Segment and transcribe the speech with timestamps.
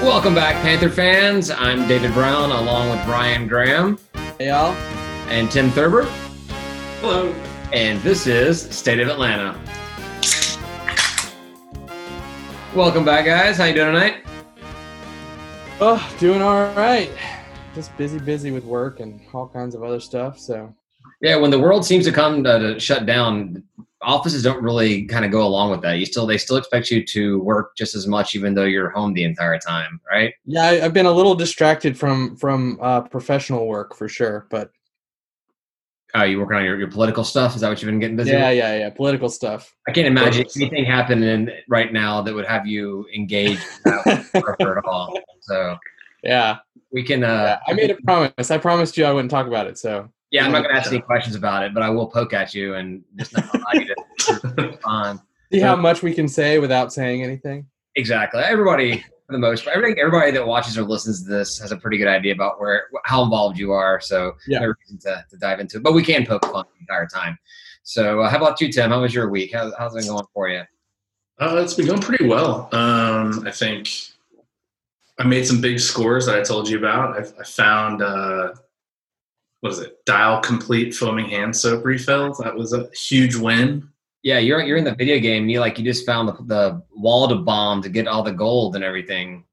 [0.00, 1.50] Welcome back, Panther fans.
[1.50, 3.98] I'm David Brown, along with Ryan Graham
[4.38, 4.72] Hey, y'all.
[5.28, 6.04] and Tim Thurber,
[7.00, 7.34] Hello.
[7.72, 9.58] and this is State of Atlanta.
[12.74, 13.56] Welcome back, guys.
[13.56, 14.24] How you doing tonight?
[15.80, 17.10] Oh, doing all right.
[17.74, 20.38] Just busy, busy with work and all kinds of other stuff.
[20.38, 20.72] So,
[21.20, 23.64] Yeah, when the world seems to come to, to shut down,
[24.02, 25.98] offices don't really kind of go along with that.
[25.98, 29.12] You still they still expect you to work just as much, even though you're home
[29.14, 30.32] the entire time, right?
[30.44, 34.46] yeah, I, I've been a little distracted from from uh, professional work for sure.
[34.50, 34.70] But
[36.14, 37.54] Oh, you working on your, your political stuff?
[37.54, 38.30] Is that what you've been getting busy?
[38.30, 38.56] yeah, with?
[38.56, 39.76] yeah, yeah, political stuff.
[39.86, 40.62] I can't imagine Political stuff.
[40.62, 45.18] anything happening right now that would have you engaged in that work at all.
[45.42, 45.76] So
[46.22, 46.58] Yeah,
[46.92, 47.20] we can.
[47.20, 47.32] yeah.
[47.32, 48.50] Uh, I made a promise.
[48.50, 49.76] I promised you I wouldn't talk about it.
[49.78, 52.32] So, yeah, I'm not going to ask any questions about it, but I will poke
[52.34, 53.94] at you and just not allow you to
[54.40, 55.20] to respond.
[55.52, 57.66] see how much we can say without saying anything.
[57.96, 58.40] Exactly.
[58.42, 61.76] Everybody, for the most part, everybody, everybody that watches or listens to this has a
[61.76, 64.00] pretty good idea about where how involved you are.
[64.00, 64.60] So Yeah.
[64.60, 67.38] no reason to, to dive into it, but we can poke fun the entire time.
[67.82, 68.90] So uh, how about you, Tim?
[68.90, 69.52] How was your week?
[69.54, 70.62] How, how's it going for you?
[71.40, 72.68] Uh, it's been going pretty well.
[72.72, 73.88] Um, I think
[75.18, 77.16] I made some big scores that I told you about.
[77.16, 78.52] I, I found uh,
[79.60, 80.04] what is it?
[80.06, 82.38] Dial complete foaming hand soap refills.
[82.38, 83.88] That was a huge win.
[84.22, 85.48] Yeah, you're you're in the video game.
[85.48, 88.74] You like you just found the, the wall to bomb to get all the gold
[88.74, 89.44] and everything.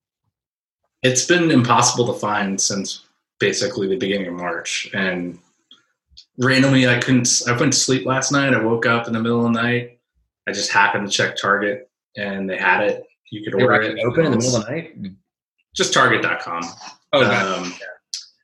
[1.03, 3.06] It's been impossible to find since
[3.39, 5.38] basically the beginning of March, and
[6.40, 7.30] randomly I couldn't.
[7.47, 8.53] I went to sleep last night.
[8.53, 10.00] I woke up in the middle of the night.
[10.47, 13.03] I just happened to check Target, and they had it.
[13.31, 14.00] You could They order it.
[14.06, 14.95] open in the middle of the night.
[15.75, 16.64] Just Target.com.
[17.14, 17.59] Oh.
[17.64, 17.73] Um,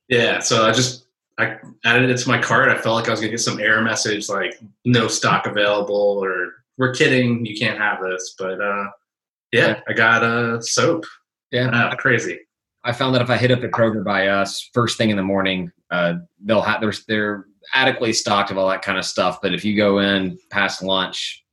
[0.10, 1.06] yeah, so I just
[1.38, 2.70] I added it to my cart.
[2.70, 6.54] I felt like I was gonna get some error message like no stock available or
[6.78, 8.36] we're kidding, you can't have this.
[8.38, 8.86] But uh,
[9.52, 11.06] yeah, I got a uh, soap.
[11.52, 11.70] yeah.
[11.74, 12.40] Ah, crazy.
[12.84, 15.24] I found that if I hit up the Kroger by us first thing in the
[15.24, 19.40] morning, uh, they'll have they're they're adequately stocked of all that kind of stuff.
[19.42, 21.44] But if you go in past lunch,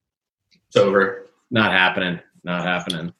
[0.69, 1.27] It's over.
[1.51, 3.13] not happening, not happening.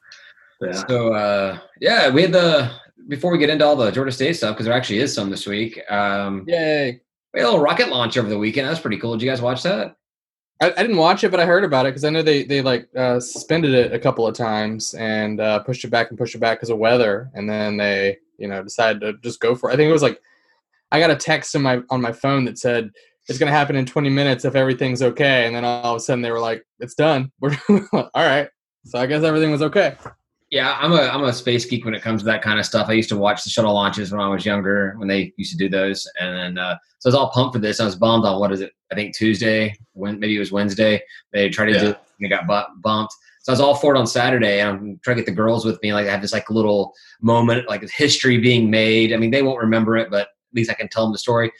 [0.61, 0.71] Yeah.
[0.87, 2.71] So uh, yeah, we had the
[3.09, 5.45] before we get into all the Georgia State stuff because there actually is some this
[5.45, 5.81] week.
[5.91, 7.01] Um, Yay!
[7.33, 8.67] we had a little rocket launch over the weekend.
[8.67, 9.13] That was pretty cool.
[9.13, 9.97] Did you guys watch that?
[10.61, 12.61] I, I didn't watch it, but I heard about it because I know they they
[12.61, 16.35] like uh, suspended it a couple of times and uh, pushed it back and pushed
[16.35, 19.69] it back because of weather, and then they you know decided to just go for.
[19.69, 19.73] it.
[19.73, 20.21] I think it was like
[20.91, 22.91] I got a text on my on my phone that said
[23.27, 25.99] it's going to happen in 20 minutes if everything's okay, and then all of a
[25.99, 27.57] sudden they were like, "It's done." We're
[27.93, 28.49] all right.
[28.85, 29.95] So I guess everything was okay.
[30.51, 32.89] Yeah, I'm a I'm a space geek when it comes to that kind of stuff.
[32.89, 35.57] I used to watch the shuttle launches when I was younger when they used to
[35.57, 37.79] do those, and then uh, so I was all pumped for this.
[37.79, 38.71] I was bummed on what is it?
[38.91, 41.01] I think Tuesday, when maybe it was Wednesday.
[41.33, 43.13] They tried to do it and it got bu- bumped.
[43.43, 45.65] So I was all for it on Saturday, and I'm trying to get the girls
[45.65, 45.93] with me.
[45.93, 49.13] Like I have this like little moment, like history being made.
[49.13, 51.51] I mean, they won't remember it, but at least I can tell them the story.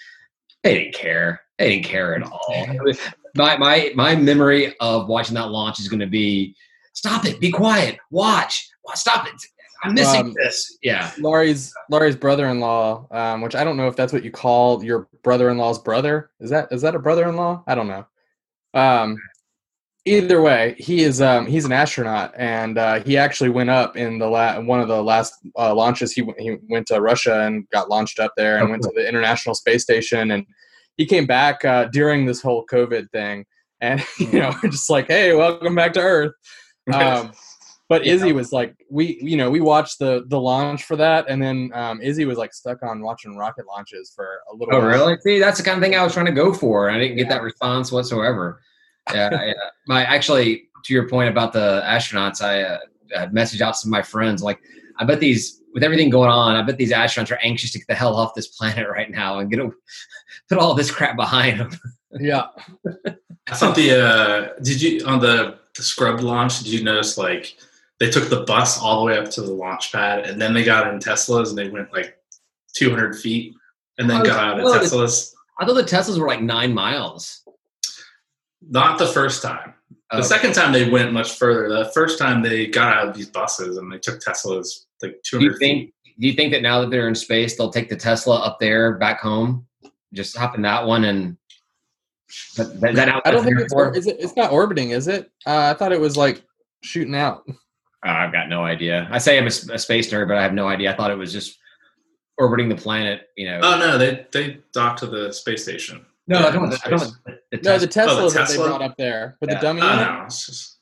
[0.63, 1.41] They didn't care.
[1.59, 2.41] They didn't care at all.
[3.35, 6.55] my my my memory of watching that launch is going to be
[6.93, 9.33] stop it be quiet watch Wa- stop it
[9.83, 14.11] i'm missing Um, this yeah Laurie's Laurie's brother-in-law, um, which I don't know if that's
[14.13, 16.31] what you call your brother-in-law's brother.
[16.39, 17.63] Is that is that a brother-in-law?
[17.65, 18.05] I don't know.
[18.73, 19.17] Um,
[20.05, 24.19] either way, he is um, he's an astronaut, and uh, he actually went up in
[24.19, 26.11] the la- one of the last uh, launches.
[26.11, 28.91] He w- he went to Russia and got launched up there, and Oh, went to
[28.95, 30.45] the International Space Station, and
[30.97, 33.45] he came back uh, during this whole COVID thing,
[33.81, 36.33] and you know, just like, hey, welcome back to Earth.
[37.89, 38.13] But Yeah.
[38.13, 41.71] Izzy was like, we, you know, we watched the the launch for that, and then
[41.73, 44.75] um, Izzy was like stuck on watching rocket launches for a little.
[44.75, 44.87] oh while.
[44.87, 46.99] really see that's the kind of thing i was trying to go for and i
[46.99, 48.61] didn't get that response whatsoever
[49.13, 49.53] yeah, yeah.
[49.87, 52.77] my actually to your point about the astronauts i uh,
[53.15, 54.59] uh, messaged out to some of my friends like
[54.97, 57.87] i bet these with everything going on i bet these astronauts are anxious to get
[57.87, 59.69] the hell off this planet right now and get a,
[60.49, 61.71] put all this crap behind them
[62.11, 62.47] Yeah,
[63.47, 66.57] I thought the uh, did you on the, the scrub launch?
[66.57, 67.55] Did you notice like
[67.99, 70.63] they took the bus all the way up to the launch pad, and then they
[70.63, 72.17] got in Teslas and they went like
[72.75, 73.53] 200 feet,
[73.97, 75.33] and then Oh, got out of well, the- Teslas.
[75.59, 77.41] i thought the teslas were like nine miles
[78.61, 79.73] Not the first time.
[80.11, 80.21] The Oh.
[80.21, 81.69] second time they went much further.
[81.69, 85.39] The first time they got out of these buses and they took Teslas like do
[85.39, 85.93] 200 you feet.
[86.19, 88.97] do you think that now that they're in space they'll take the tesla up there
[88.97, 89.65] back home
[90.13, 91.37] just hop in that one and
[92.57, 94.17] but that, that I don't think it's or, is it.
[94.19, 95.31] It's not orbiting, is it?
[95.47, 96.43] Uh, I thought it was like
[96.83, 97.47] shooting out.
[98.05, 99.07] Oh, I've got no idea.
[99.11, 100.91] I say I'm a space nerd, but I have no idea.
[100.91, 101.57] I thought it was just
[102.37, 103.27] orbiting the planet.
[103.35, 103.59] You know.
[103.63, 106.05] Oh no, they they docked to the space station.
[106.27, 106.71] no, I don't.
[106.71, 108.95] in I don't the, the No, Tesla- the Tesla Oh, the that they brought up
[108.97, 109.55] there with Yeah.
[109.55, 110.77] the dummy Oh in no, it's just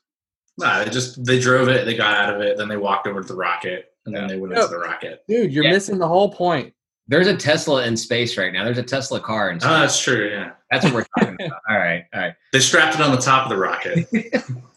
[0.58, 0.84] nah.
[0.84, 1.86] They just they drove it.
[1.86, 2.58] They got out of it.
[2.58, 4.62] Then they walked over to the rocket, and then they went No.
[4.64, 5.24] into the rocket.
[5.28, 5.72] Dude, you're Yeah.
[5.72, 6.74] missing the whole point.
[7.10, 8.66] There's a Tesla in space right now.
[8.66, 9.70] There's a Tesla car in oh, space.
[9.72, 10.30] Oh, that's true.
[10.30, 11.62] Yeah, That's what we're talking about.
[11.70, 12.34] All right, all right.
[12.52, 14.08] they strapped it on the top of the rocket.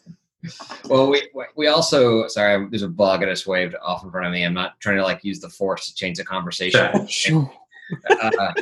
[0.88, 4.32] Well, we we also sorry, there's a bug I just waved off in front of
[4.32, 4.44] me.
[4.44, 7.06] I'm not trying to like use the force to change the conversation.
[7.08, 7.50] Sure.
[8.08, 8.52] Uh,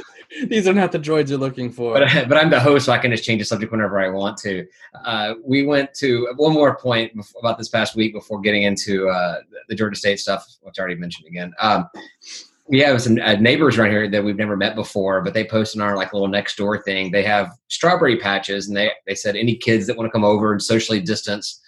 [0.47, 1.93] These are not the droids you're looking for.
[1.95, 4.39] but but I'm the host, so I can just change the subject whenever I want
[4.39, 4.67] to.
[5.05, 9.09] Uh, we went to one more point bef- about this past week before getting into
[9.09, 11.53] uh, the Georgia State stuff, which I already mentioned again.
[11.61, 11.89] Um,
[12.69, 15.81] we have some uh, neighbors around here that we've never met before, but they posted
[15.81, 17.11] on our like little next door thing.
[17.11, 20.53] They have strawberry patches, and they they said any kids that want to come over
[20.53, 21.61] and socially distance,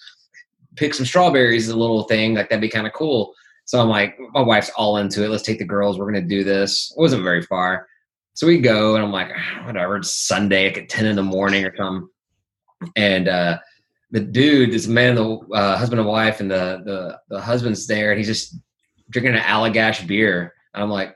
[0.81, 1.69] pick some strawberries.
[1.69, 3.35] is A little thing like that'd be kind of cool.
[3.67, 5.29] So I'm like, my wife's all into it.
[5.29, 5.99] Let's take the girls.
[5.99, 6.93] We're gonna do this.
[6.97, 7.87] It wasn't very far.
[8.35, 9.97] So we go, and I'm like, "Ah, whatever.
[9.97, 12.09] It's Sunday, like at 10 in the morning or something.
[12.97, 13.59] And uh,
[14.11, 18.11] the dude, this man, the uh, husband and wife, and the, the the husband's there,
[18.11, 18.56] and he's just
[19.11, 20.55] drinking an Allagash beer.
[20.73, 21.15] And I'm like,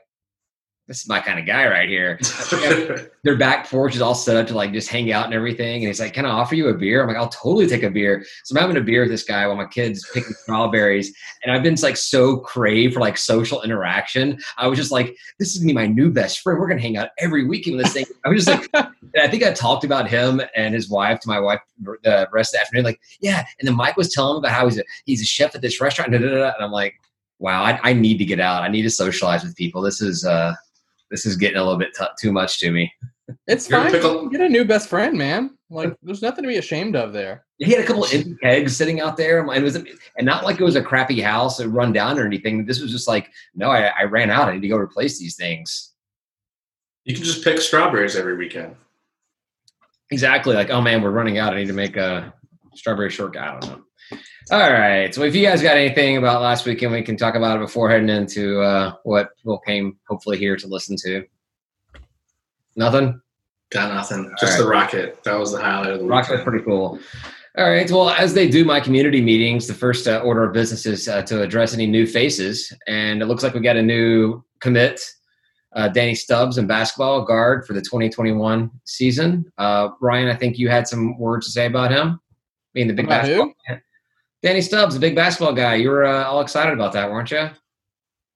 [0.87, 2.19] this is my kind of guy right here.
[3.23, 5.77] Their back porch is all set up to like just hang out and everything.
[5.77, 7.01] And he's like, Can I offer you a beer?
[7.01, 8.23] I'm like, I'll totally take a beer.
[8.43, 11.11] So I'm having a beer with this guy while my kids picking strawberries.
[11.43, 14.39] And I've been like so crave for like social interaction.
[14.57, 16.59] I was just like, This is gonna be my new best friend.
[16.59, 18.05] We're gonna hang out every weekend with this thing.
[18.23, 18.69] I was just like,
[19.01, 22.53] and I think I talked about him and his wife to my wife the rest
[22.53, 22.85] of the afternoon.
[22.85, 23.43] Like, yeah.
[23.59, 25.81] And then Mike was telling him about how he's a he's a chef at this
[25.81, 26.13] restaurant.
[26.13, 26.93] And I'm like,
[27.39, 28.61] wow, I, I need to get out.
[28.61, 29.81] I need to socialize with people.
[29.81, 30.53] This is uh
[31.11, 32.91] this is getting a little bit t- too much to me.
[33.47, 33.91] it's You're fine.
[33.91, 35.57] pickle- Get a new best friend, man.
[35.69, 37.43] Like, there's nothing to be ashamed of there.
[37.57, 39.87] He had a couple of empty kegs sitting out there, and it was and
[40.21, 42.65] not like it was a crappy house or run down or anything.
[42.65, 44.49] This was just like, no, I, I ran out.
[44.49, 45.93] I need to go replace these things.
[47.05, 48.75] you can just pick strawberries every weekend.
[50.11, 50.53] Exactly.
[50.55, 51.53] Like, oh man, we're running out.
[51.53, 52.33] I need to make a
[52.75, 53.41] strawberry shortcut.
[53.43, 53.84] I don't know.
[54.51, 55.13] All right.
[55.13, 57.89] So if you guys got anything about last weekend, we can talk about it before
[57.89, 61.25] heading into uh, what people came hopefully here to listen to.
[62.75, 63.19] Nothing.
[63.71, 64.31] Got nothing.
[64.39, 64.63] Just right.
[64.63, 65.23] the rocket.
[65.23, 66.45] That was the highlight of the Rock's weekend.
[66.45, 66.99] pretty cool.
[67.57, 67.89] All right.
[67.89, 71.23] Well, as they do my community meetings, the first uh, order of business is uh,
[71.23, 72.71] to address any new faces.
[72.85, 75.01] And it looks like we got a new commit,
[75.75, 79.51] uh, Danny Stubbs in basketball guard for the 2021 season.
[79.57, 82.19] Uh, Ryan, I think you had some words to say about him
[82.73, 83.53] being the big About basketball.
[84.45, 85.73] Danny Stubbs, a big basketball guy.
[85.73, 87.49] You were uh, all excited about that, weren't you?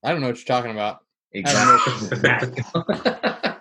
[0.04, 1.02] I don't know what you're talking about.
[1.32, 2.64] Exactly.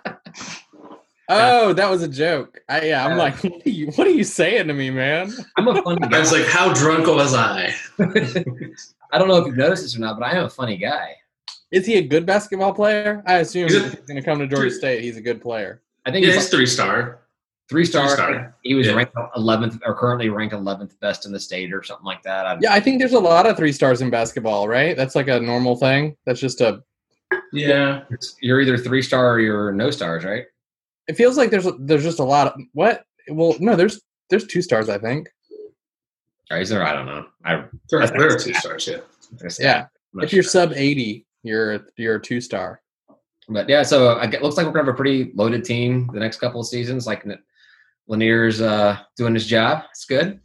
[1.31, 2.59] Oh, that was a joke.
[2.67, 3.17] I, yeah, I'm Yeah.
[3.17, 5.31] like, what are, you, what are you saying to me, man?
[5.57, 6.17] I'm a funny guy.
[6.17, 7.71] I was like, how drunk was I?
[7.99, 11.13] I don't know if you've noticed this or not, but I am a funny guy.
[11.69, 13.21] Is he a good basketball player?
[13.27, 15.03] I assume He's if he's going to come to Georgia State.
[15.03, 15.83] He's a good player.
[16.03, 17.19] I think Yeah, he's he's three star.
[17.69, 18.07] Three star.
[18.07, 18.55] Three-star.
[18.63, 18.93] He was Yeah.
[18.93, 22.45] ranked 11th or currently ranked 11th best in the state or something like that.
[22.45, 24.97] I, Yeah, I think there's a lot of three stars in basketball, right?
[24.97, 26.15] That's like a normal thing.
[26.25, 26.81] That's just a.
[27.53, 28.03] Yeah.
[28.41, 30.45] You're either three star or you're no stars, right?
[31.07, 33.03] It feels like there's there's just a lot of what?
[33.29, 35.29] Well, no, there's there's two stars, I think.
[36.51, 36.83] Or is there?
[36.83, 37.25] I don't know.
[37.45, 38.97] I, There, there are two stars, yeah.
[39.59, 39.85] Yeah,
[40.15, 40.49] I'm if you're sure.
[40.49, 42.81] sub eighty, you're you're a two star.
[43.47, 46.39] but yeah, so it looks like we're gonna have a pretty loaded team the next
[46.39, 47.05] couple of seasons.
[47.05, 47.23] Like
[48.09, 49.83] Lanier's uh, doing his job.
[49.91, 50.39] It's good.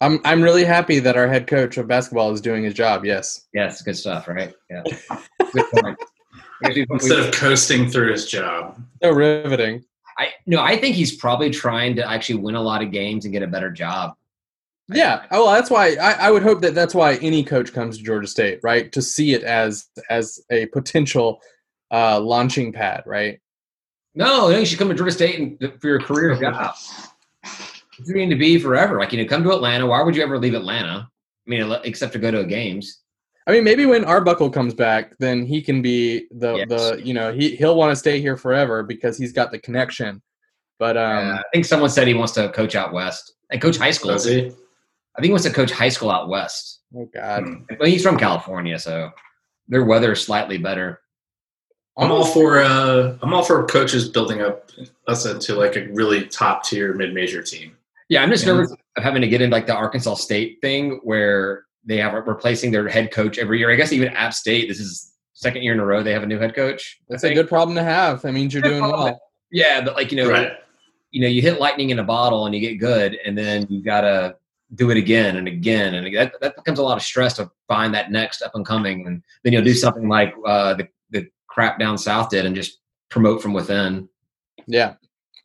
[0.00, 3.04] I'm I'm really happy that our head coach of basketball is doing his job.
[3.04, 3.46] Yes.
[3.54, 4.54] Yeah, it's good stuff, right?
[4.70, 4.82] Yeah.
[5.52, 5.98] Good point.
[6.64, 8.82] I guess we- Instead of coasting through his job.
[9.02, 9.84] So riveting.
[10.18, 13.32] I no, I think he's probably trying to actually win a lot of games and
[13.32, 14.14] get a better job.
[14.88, 15.24] Yeah.
[15.30, 18.04] Oh, well, that's why I, I would hope that that's why any coach comes to
[18.04, 18.92] Georgia State, right?
[18.92, 21.40] To see it as as a potential
[21.90, 23.40] uh, launching pad, right?
[24.14, 26.74] No, no, you should come to Georgia State and, for your career job.
[27.98, 28.98] It's going to be forever.
[28.98, 29.86] Like you know, come to Atlanta.
[29.86, 31.08] Why would you ever leave Atlanta?
[31.46, 33.00] I mean, except to go to games.
[33.46, 36.68] I mean, maybe when Arbuckle comes back, then he can be the Yes.
[36.68, 40.22] the you know he he'll want to stay here forever because he's got the connection.
[40.78, 43.76] But um, Uh, I think someone said he wants to coach out west and coach
[43.76, 44.12] high school.
[44.12, 44.46] Does he?
[44.46, 46.80] I think he wants to coach high school out west.
[46.96, 47.54] oh god, Hmm.
[47.78, 49.10] But he's from California, so
[49.68, 51.00] their weather is slightly better.
[51.96, 54.70] I'm all for uh, I'm all for coaches building up
[55.06, 57.76] us into like a really top tier mid major team.
[58.08, 58.52] Yeah, I'm just Yeah.
[58.54, 62.72] nervous of having to get into like the Arkansas State thing where they have replacing
[62.72, 63.70] their head coach every year.
[63.70, 66.26] I guess even App State, this is second year in a row they have a
[66.26, 67.00] new head coach.
[67.08, 68.22] That's a good problem to have.
[68.22, 69.04] That means you're Good doing problem.
[69.04, 69.20] well.
[69.52, 70.52] Yeah, but like you know, Right.
[71.12, 73.82] you know, you hit lightning in a bottle and you get good, and then you
[73.82, 74.36] gotta
[74.74, 77.94] do it again and again, and that that becomes a lot of stress to find
[77.94, 80.88] that next up and coming, and then you'll do something like uh, the the
[81.54, 84.08] crap down south did and just promote from within.
[84.66, 84.94] Yeah.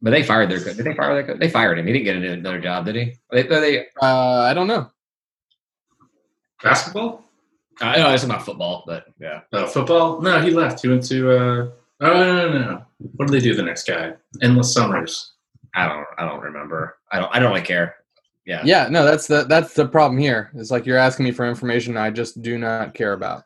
[0.01, 0.75] But they fired their coach.
[0.75, 1.39] Did they fire their coach?
[1.39, 1.85] They fired him.
[1.85, 3.13] He didn't get another job, did he?
[3.31, 4.89] They, they, Uh, I don't know.
[6.63, 7.25] Basketball?
[7.79, 9.41] I know it's about football, but yeah.
[9.53, 10.19] Uh, football?
[10.19, 10.81] No, he left.
[10.81, 11.31] He went to.
[11.31, 11.69] Uh,
[12.01, 12.85] oh no, no, no!
[13.15, 13.55] What did they do?
[13.55, 15.33] The next guy, Endless Summers.
[15.75, 16.05] I don't.
[16.17, 16.97] I don't remember.
[17.11, 17.33] I don't.
[17.33, 17.95] I don't really care.
[18.45, 18.63] Yeah.
[18.65, 20.51] Yeah, no, that's the that's the problem here.
[20.55, 23.43] It's like you're asking me for information I just do not care about.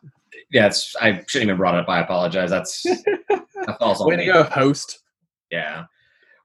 [0.54, 0.66] Yeah.
[0.66, 0.94] It's.
[1.00, 1.88] I shouldn't even brought it up.
[1.88, 2.48] I apologize.
[2.48, 2.82] That's.
[3.28, 5.00] that falls on Way to go, host.
[5.50, 5.84] Yeah.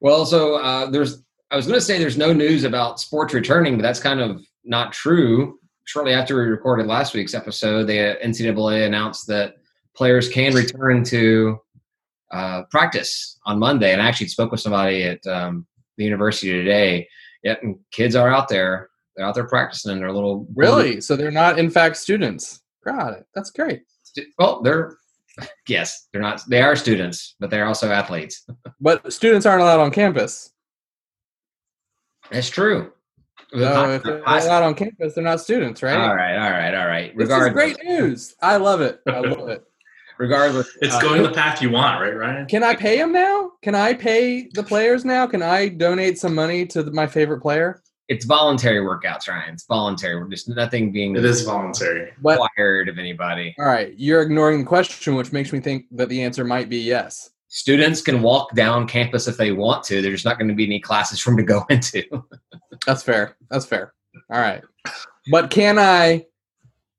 [0.01, 1.24] Well, so uh, there's.
[1.51, 4.42] I was going to say there's no news about sports returning, but that's kind of
[4.66, 5.58] not true.
[5.86, 9.56] Shortly after we recorded last week's episode, the NCAA announced that
[9.96, 11.58] players can return to
[12.32, 13.92] uh, practice on Monday.
[13.92, 15.66] And I actually spoke with somebody at um,
[15.98, 17.08] the university today.
[17.44, 18.89] Yep, and kids are out there.
[19.16, 21.01] They're out there practicing in their little Really?
[21.01, 22.62] So they're not in fact students.
[22.86, 23.25] Got it.
[23.34, 23.82] That's great.
[24.38, 24.98] Well, they're
[25.68, 26.42] yes, they're not.
[26.48, 28.46] They are students, but they're also athletes.
[28.82, 30.54] But students aren't allowed on campus.
[32.32, 32.94] That's true.
[33.51, 35.98] So if they're not allowed on campus, they're not students, right?
[35.98, 37.18] All right, all right, all right.
[37.18, 38.36] This is great news.
[38.42, 39.01] I love it.
[39.06, 39.66] I love it.
[40.18, 42.46] regardless, It's uh, going the path you want, right, Ryan?
[42.46, 43.51] Can I pay them now?
[43.62, 45.28] Can I pay the players now?
[45.28, 47.82] Can I donate some money to the, my favorite player?
[48.10, 49.54] It's voluntary workouts, Ryan.
[49.54, 50.16] It's voluntary.
[50.20, 52.12] We're just nothing being It is voluntary.
[52.22, 53.56] But required of anybody.
[53.60, 56.78] all right, you're ignoring the question, which makes me think that the answer might be
[56.78, 57.30] yes.
[57.48, 60.01] Students can walk down campus if they want to.
[60.01, 62.04] There's not going to be any classes for them to go into.
[62.86, 63.38] That's fair.
[63.50, 63.94] That's fair.
[64.32, 64.63] All right,
[65.32, 66.25] but can I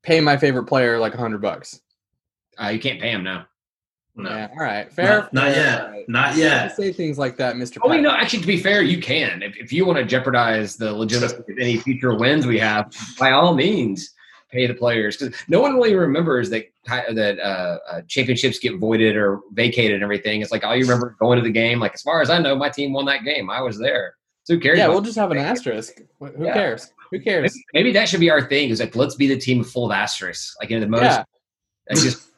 [0.02, 1.80] pay my favorite player like a hundred bucks?
[2.60, 3.46] Uh, you can't pay him now.
[4.22, 4.30] No.
[4.30, 4.48] Yeah.
[4.52, 4.92] All right.
[4.92, 5.08] Fair.
[5.08, 5.80] Not, not yet.
[5.82, 6.08] all right.
[6.08, 6.76] Not You yet.
[6.76, 7.78] say things like that, Mr.
[7.82, 8.02] Oh, wait, Pat.
[8.04, 8.10] no.
[8.10, 9.42] Actually, to be fair, you can.
[9.42, 13.30] If, if you want to jeopardize the legitimacy of any future wins we have, by
[13.32, 14.10] all means,
[14.50, 19.14] pay the players because no one really remembers that that uh, uh, championships get voided
[19.16, 20.40] or vacated and everything.
[20.42, 21.78] It's like all you remember going to the game.
[21.78, 23.48] Like as far as I know, my team won that game.
[23.50, 24.16] I was there.
[24.44, 24.78] So who cares?
[24.78, 26.00] Yeah, we'll just have an asterisk.
[26.18, 26.52] Who Yeah.
[26.54, 26.90] cares?
[27.12, 27.52] Who cares?
[27.72, 28.70] maybe, maybe that should be our thing.
[28.70, 30.56] Is like let's be the team full of asterisks.
[30.60, 31.24] Like in the most, Yeah.
[31.88, 32.29] and just vi-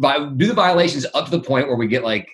[0.00, 2.28] do the violations up to the point where we get like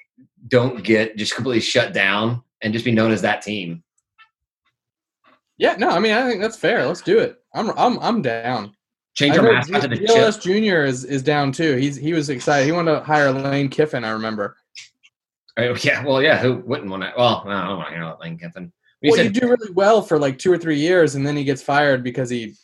[0.49, 3.83] don't get just completely shut down and just be known as that team.
[5.57, 5.77] Yeah.
[5.77, 6.87] No, I mean, I think that's fair.
[6.87, 7.39] Let's do it.
[7.55, 8.75] I'm I'm I'm down.
[9.15, 9.97] Change our mascot to the.
[9.97, 11.77] GLS Junior is is down too.
[11.77, 12.67] He's he was excited.
[12.67, 14.05] He wanted to hire Lane Kiffin.
[14.05, 14.57] I remember.
[15.57, 16.39] Oh, yeah, well, yeah.
[16.39, 17.13] Who wouldn't want to?
[17.17, 18.73] Well, no, I don't want to hear about Lane Kiffin.
[19.03, 21.37] You Well, you said do really well for like two or three years, and then
[21.37, 22.55] he gets fired because he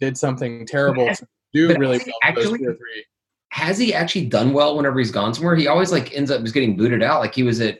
[0.00, 2.06] did something terrible to do really well.
[2.06, 3.04] for those actually- two or three.
[3.50, 5.56] Has he actually done well whenever he's gone somewhere?
[5.56, 7.20] He always like ends up just getting booted out.
[7.20, 7.78] Like he was at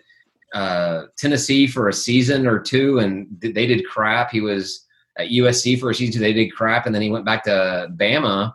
[0.55, 4.31] uh, Tennessee for a season or two, and th- they did crap.
[4.31, 4.87] He was
[5.19, 8.53] at USC for a season; they did crap, and then he went back to Bama,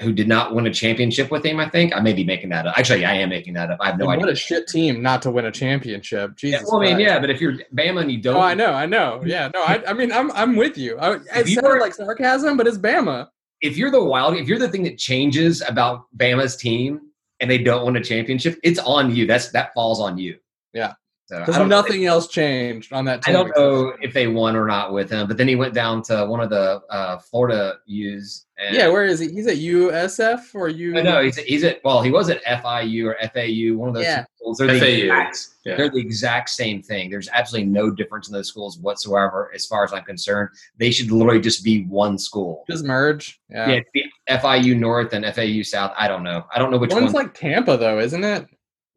[0.00, 1.60] who did not win a championship with him.
[1.60, 2.76] I think I may be making that up.
[2.76, 3.78] Actually, I am making that up.
[3.80, 4.26] I have no And idea.
[4.26, 6.34] what a shit team not to win a championship.
[6.36, 6.60] Jesus.
[6.60, 8.72] Yeah, well, I mean, yeah, but if you're Bama and you don't, Oh, I know,
[8.72, 9.22] I know.
[9.24, 10.98] Yeah, no, I, I mean, I'm, I'm with you.
[10.98, 13.28] I, I If you said were- like sarcasm, but it's Bama.
[13.60, 17.00] If you're the wild, if you're the thing that changes about Bama's team
[17.40, 19.26] and they don't win a championship, it's on you.
[19.26, 20.38] That's that falls on you.
[20.72, 20.94] Yeah.
[21.28, 24.56] So I Because don't, nothing else changed on that I don't know if they won
[24.56, 27.74] or not with him, but then he went down to one of the uh, Florida
[27.84, 28.46] U's.
[28.56, 29.28] And, Yeah, where is he?
[29.28, 30.96] He's at USF or U?
[30.98, 34.04] I no he's he's at well, he was at FIU or FAU, one of those
[34.04, 34.24] Yeah.
[34.36, 34.56] schools.
[34.56, 35.76] They're the, exact, Yeah.
[35.76, 37.10] they're the exact same thing.
[37.10, 40.48] There's absolutely no difference in those schools whatsoever, as far as I'm concerned.
[40.78, 42.64] They should literally just be one school.
[42.70, 43.38] Just merge.
[43.50, 43.68] Yeah.
[43.68, 45.92] Yeah, the FIU North and FAU South.
[45.98, 46.46] I don't know.
[46.54, 47.24] I don't know which One's one.
[47.26, 48.46] like Tampa, though, isn't it?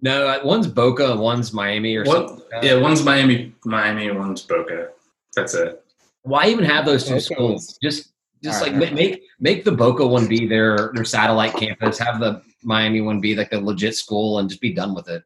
[0.02, 2.30] No, uh, one's Boca, one's Miami, or What?
[2.30, 2.46] something.
[2.52, 2.64] like.
[2.64, 4.90] Yeah, one's Miami, Miami, one's Boca.
[5.36, 5.84] That's it.
[6.24, 7.78] Why even have those two Boca schools?
[7.82, 8.12] Just,
[8.44, 8.94] just All like right.
[8.94, 12.00] make make the Boca one be their their satellite campus.
[12.00, 15.24] Have the Miami one be like the legit school, and just be done with it.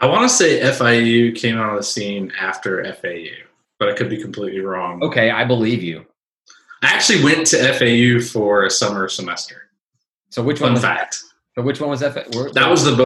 [0.00, 3.44] I want to say FIU came out of the scene after FAU,
[3.78, 5.02] but I could be completely wrong.
[5.02, 6.04] Okay, I believe you.
[6.82, 9.70] I actually went to FAU for a summer semester.
[10.30, 11.22] So which one Fun was fact.
[11.54, 12.14] So which one was that?
[12.14, 13.05] That was the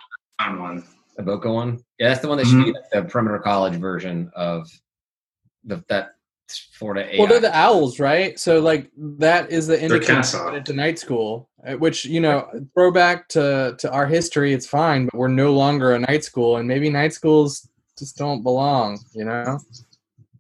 [0.51, 0.85] Boca one.
[1.17, 1.79] the Boca one.
[1.99, 2.75] Yeah, that's the one that should be Mhm.
[2.75, 4.69] like the perimeter college version of
[5.65, 6.15] the that
[6.73, 7.07] Florida.
[7.15, 7.19] AI.
[7.19, 8.37] Well, they're the Owls, right?
[8.39, 13.93] So, like, that is the indicator to night school, which, you know, throwback to, to
[13.93, 17.69] our history, it's fine, but we're no longer a night school, and maybe night schools
[17.97, 19.33] just don't belong, you know?
[19.33, 19.61] Are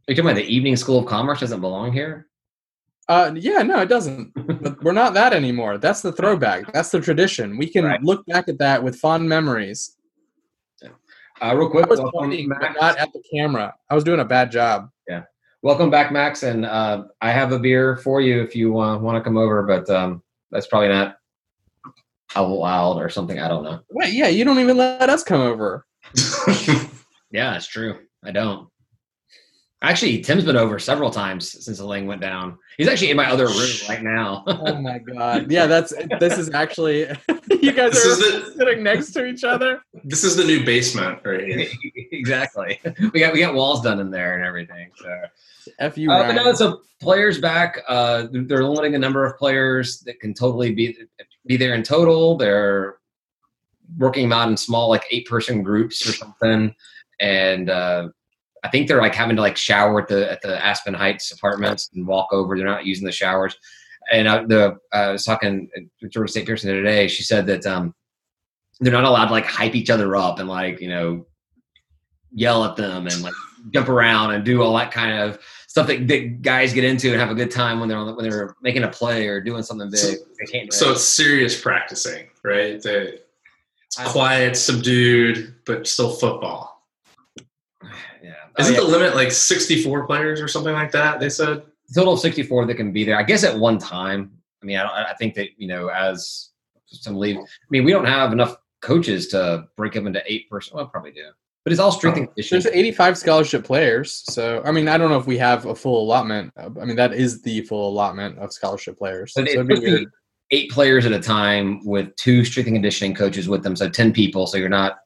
[0.08, 2.26] you talking about the Evening School of Commerce doesn't belong here?
[3.08, 4.32] Uh, yeah, no, it doesn't.
[4.62, 5.78] but we're not that anymore.
[5.78, 6.72] That's the throwback.
[6.72, 7.56] That's the tradition.
[7.56, 8.02] We can Right.
[8.02, 9.96] look back at that with fond memories.
[11.42, 12.76] Uh, real I quick, was welcome, pointing, Max.
[12.80, 13.74] not at the camera.
[13.88, 14.90] I was doing a bad job.
[15.08, 15.22] Yeah.
[15.62, 16.42] Welcome back, Max.
[16.42, 19.62] And uh, I have a beer for you if you uh, want to come over,
[19.62, 21.16] but um, that's probably not
[22.36, 23.38] allowed or something.
[23.38, 23.80] I don't know.
[23.90, 25.86] Wait, yeah, you don't even let us come over.
[27.32, 27.96] Yeah, that's true.
[28.24, 28.68] I don't.
[29.82, 32.58] Actually, Tim's been over several times since the Lang went down.
[32.76, 34.44] He's actually in my other room right now.
[34.46, 35.50] oh my god!
[35.50, 37.00] Yeah, that's this is actually
[37.62, 39.80] you guys This are the- sitting next to each other.
[40.04, 41.66] This is the new basement right here.
[42.12, 42.78] exactly.
[43.14, 44.90] We got we got walls done in there and everything.
[44.96, 45.18] So,
[45.78, 46.56] F you, uh, but no, Ryan.
[46.56, 47.80] so players back.
[47.88, 50.94] Uh, they're limiting the number of players that can totally be
[51.46, 52.36] be there in total.
[52.36, 52.96] They're
[53.96, 56.74] working them out in small, like eight person groups or something,
[57.18, 58.08] and uh,
[58.62, 61.90] I think they're like having to like shower at the at the Aspen Heights apartments
[61.94, 62.56] and walk over.
[62.56, 63.56] They're not using the showers.
[64.12, 65.68] And uh, the uh, I was talking
[66.00, 67.08] to Georgia State Pearson today.
[67.08, 67.94] She said that um,
[68.80, 71.26] they're not allowed to like hype each other up and like you know
[72.32, 73.34] yell at them and like
[73.70, 77.20] jump around and do all that kind of stuff that, that guys get into and
[77.20, 79.62] have a good time when they're on the, when they're making a play or doing
[79.62, 80.00] something big.
[80.00, 82.80] So- they can't do So it's serious practicing, right?
[82.82, 83.18] They,
[83.86, 86.79] it's I- quiet, subdued, but still football.
[88.60, 88.68] Yeah.
[88.68, 88.80] Oh, Isn't yeah.
[88.80, 91.20] the limit like 64 players or something like that?
[91.20, 91.62] They said.
[91.94, 93.18] total of 64 that can be there.
[93.18, 94.30] I guess at one time.
[94.62, 96.50] I mean, I, don't, I think that you know, as
[96.86, 97.36] some leave.
[97.38, 97.40] I
[97.70, 100.76] mean, we don't have enough coaches to break up into eight person.
[100.76, 101.28] Well, probably do,
[101.64, 102.62] but it's all strength and conditioning.
[102.62, 106.02] There's 85 scholarship players, so I mean, I don't know if we have a full
[106.02, 106.52] allotment.
[106.58, 109.32] Uh, I mean, that is the full allotment of scholarship players.
[109.34, 110.12] So But it'd it's be supposed to be weird.
[110.50, 114.12] eight players at a time with two strength and conditioning coaches with them, so ten
[114.12, 114.46] people.
[114.46, 114.98] So you're not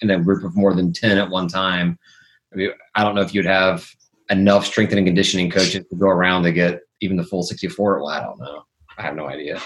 [0.00, 1.98] in a group of more than ten at one time.
[2.54, 3.88] I mean, I don't know if you'd have
[4.30, 8.00] enough strength and conditioning coaches to go around to get even the full 64.
[8.00, 8.62] Well, I don't know.
[8.96, 9.60] I have no idea.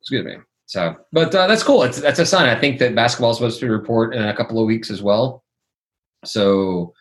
[0.00, 0.36] Excuse me.
[0.66, 1.82] So, but uh, that's cool.
[1.82, 2.48] It's that's a sign.
[2.48, 5.42] I think that basketball is supposed to report in a couple of weeks as well.
[6.24, 6.94] So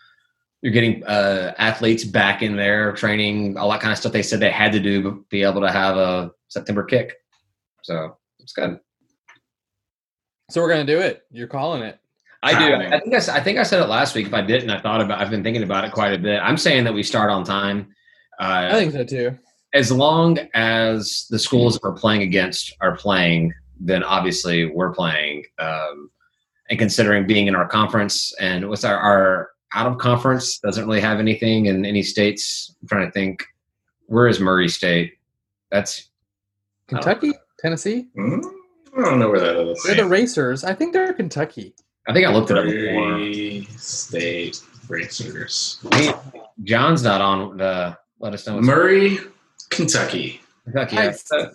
[0.61, 4.39] you're getting uh, athletes back in there training, all that kind of stuff they said
[4.39, 7.15] they had to do to be able to have a September kick.
[7.83, 8.79] So it's good.
[10.49, 11.23] So we're gonna do it.
[11.31, 11.99] You're calling it.
[12.41, 12.71] I do.
[12.71, 12.93] Happening.
[12.93, 14.27] I think I, s- I think I said it last week.
[14.27, 15.19] If I didn't, I thought about.
[15.19, 16.39] I've been thinking about it quite a bit.
[16.41, 17.93] I'm saying that we start on time.
[18.39, 19.37] Uh, I think so too.
[19.73, 25.43] as long as the schools that we're playing against are playing, then obviously we're playing.
[25.59, 26.09] Um,
[26.69, 31.01] and considering being in our conference and what's our, our out of conference doesn't really
[31.01, 32.73] have anything in any states.
[32.81, 33.43] I'm trying to think.
[34.07, 35.13] Where is Murray State?
[35.71, 36.09] That's
[36.87, 38.07] Kentucky, Tennessee.
[38.15, 38.39] Hmm?
[38.97, 39.83] I don't know where that is.
[39.83, 40.63] They're the Racers.
[40.63, 41.75] I think they're Kentucky.
[42.07, 43.09] I think I looked it up before.
[43.11, 45.79] Murray State Racers.
[45.93, 46.13] Hey,
[46.63, 47.97] John's not on the.
[48.19, 48.55] Let us know.
[48.55, 49.19] what's- Murray,
[49.69, 50.41] Kentucky.
[50.65, 50.95] Kentucky.
[50.95, 51.05] yeah.
[51.05, 51.23] Nice.
[51.27, 51.51] So,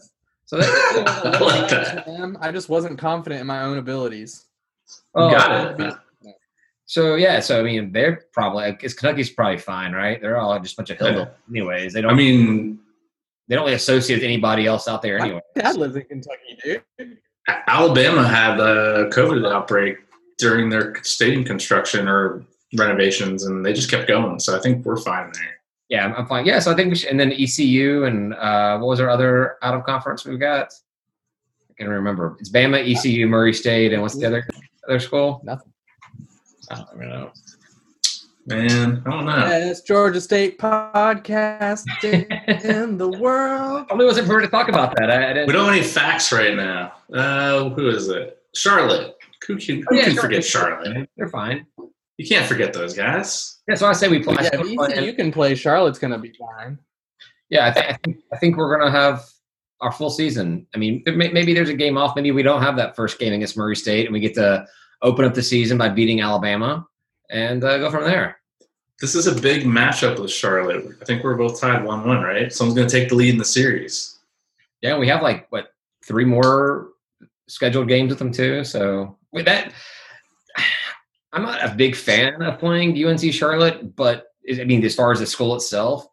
[0.47, 1.05] so that,
[1.35, 2.37] I like that.
[2.41, 4.47] I just wasn't confident in my own abilities.
[5.15, 5.95] oh, Got it.
[6.87, 10.21] So yeah, so I mean, they're probably because Kentucky's probably fine, right?
[10.21, 11.07] They're all just a bunch of Yeah.
[11.07, 11.93] hillbillies, anyways.
[11.95, 12.11] They don't.
[12.13, 12.79] I mean,
[13.49, 15.41] they don't really associate with anybody else out there, My anyway.
[15.57, 17.19] dad lives in Kentucky, dude.
[17.67, 20.04] Alabama had a COVID outbreak
[20.39, 22.45] during their stadium construction or
[22.77, 24.39] renovations, and they just kept going.
[24.39, 25.61] So I think we're fine there.
[25.89, 26.47] Yeah, I'm, I'm fine.
[26.47, 27.11] Yeah, so I think we should.
[27.11, 30.73] And then ECU and uh, what was our other out of conference we've got?
[31.71, 32.37] I can remember.
[32.41, 34.47] It's Bama, ECU, Murray State, and what's the other
[34.89, 35.41] other school?
[35.45, 35.73] Nothing.
[36.71, 37.33] I don't even know.
[38.47, 39.41] Man, I don't know.
[39.41, 41.85] Best Georgia State podcast
[42.65, 43.89] in the world.
[43.89, 45.11] Probably wasn't prepared to talk about that.
[45.11, 45.47] I, I didn't.
[45.47, 46.93] We don't have any facts right now.
[47.13, 48.43] Uh, who is it?
[48.55, 49.17] Charlotte.
[49.47, 50.21] Who can, who Oh, yeah, can Charlotte.
[50.23, 51.11] forget Charlotte?
[51.17, 51.67] They're fine.
[52.17, 53.59] You can't forget those guys.
[53.69, 54.37] Yeah, so I say we play.
[54.39, 56.79] I Yeah, say if we're playing- ECU can play, Charlotte's gonna be fine.
[57.51, 59.25] Yeah, I, th- I think I think we're gonna have
[59.81, 60.67] our full season.
[60.75, 62.15] I mean, may, maybe there's a game off.
[62.17, 64.67] Maybe we don't have that first game against Murray State, and we get to
[65.03, 66.87] open up the season by beating Alabama
[67.31, 68.39] and uh, go from there.
[69.01, 70.87] This is a big matchup with Charlotte.
[71.03, 72.51] I think we're both tied one-one, right?
[72.53, 74.21] Someone's going to take the lead in the series.
[74.83, 75.73] Yeah, we have like what
[76.07, 76.91] three more
[77.49, 78.63] scheduled games with them too.
[78.65, 79.73] So with that,
[81.33, 85.19] I'm not a big fan of playing UNC Charlotte, but I mean, as far as
[85.19, 86.07] the school itself.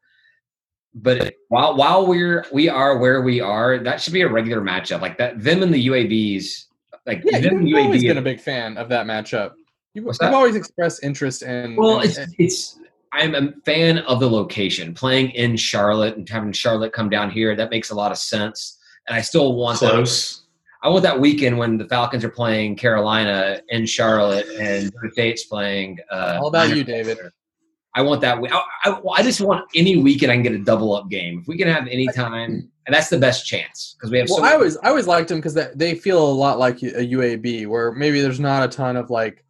[0.93, 4.99] But while while we're we are where we are, that should be a regular matchup
[4.99, 5.41] like that.
[5.41, 6.65] Them and the UABs,
[7.05, 9.53] like Yeah, them you've always been a big fan of that matchup.
[9.93, 10.33] You've, you've that?
[10.33, 11.75] always expressed interest in.
[11.77, 12.79] Well, in- it's it's.
[13.13, 17.55] I'm a fan of the location, playing in Charlotte and having Charlotte come down here.
[17.55, 20.40] That makes a lot of sense, and I still want that.
[20.83, 25.43] I want that weekend when the Falcons are playing Carolina in Charlotte and Georgia State's
[25.45, 25.99] playing.
[26.09, 27.19] Uh, All about you, David.
[27.93, 28.37] I want that.
[28.51, 31.39] I, I, I just want any weekend I can get a double up game.
[31.41, 34.39] If we can have any time, and that's the best chance because we have Well,
[34.39, 34.45] so.
[34.45, 37.91] I always I always liked them because they feel a lot like a UAB, where
[37.91, 39.43] maybe there's not a ton of like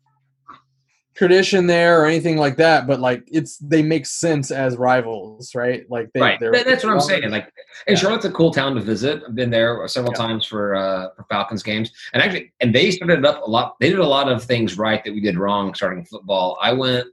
[1.21, 5.85] tradition there or anything like that, but like it's they make sense as rivals, right?
[5.87, 7.29] Like they, right, they're- that's what I'm saying.
[7.29, 7.43] Like,
[7.85, 8.01] and Yeah.
[8.01, 9.21] Charlotte's a cool town to visit.
[9.27, 10.17] I've been there several Yeah.
[10.25, 13.75] times for uh, for Falcons games, and actually, and they started it up a lot.
[13.79, 16.57] They did a lot of things right that we did wrong starting football.
[16.59, 17.05] I went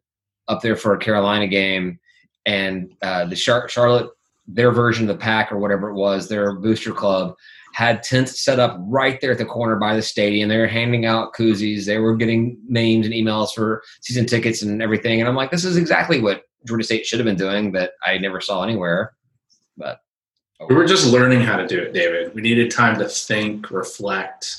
[0.49, 1.99] up there for a Carolina game,
[2.47, 4.09] and uh, the Char- Charlotte,
[4.47, 7.35] their version of the pack or whatever it was, their booster club
[7.75, 10.49] had tents set up right there at the corner by the stadium.
[10.49, 11.85] They were handing out koozies.
[11.87, 15.21] They were getting names and emails for season tickets and everything.
[15.21, 18.19] And I'm like, this is exactly what Georgia State should have been doing that I
[18.19, 19.15] never saw anywhere.
[19.77, 20.01] But
[20.69, 22.35] We were just learning how to do it, David.
[22.35, 24.57] We needed time to think, reflect.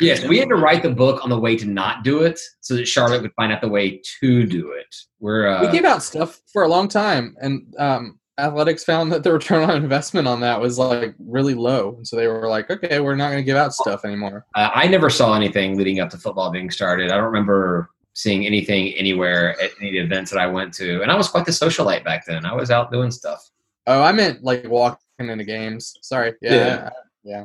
[0.00, 2.74] yes, we had to write the book on the way to not do it so
[2.74, 4.94] that Charlotte would find out the way to do it.
[5.20, 9.22] We're uh, we gave out stuff for a long time, and um, athletics found that
[9.22, 12.70] the return on investment on that was like really low, and so they were like,
[12.70, 16.00] "Okay, we're not going to give out stuff anymore." Uh, I never saw anything leading
[16.00, 17.10] up to football being started.
[17.10, 21.16] I don't remember seeing anything anywhere at any events that I went to, and I
[21.16, 22.44] was quite the socialite back then.
[22.46, 23.48] I was out doing stuff.
[23.86, 25.94] Oh, I meant like walking into games.
[26.02, 26.34] Sorry.
[26.42, 26.90] Yeah.
[27.24, 27.44] Yeah.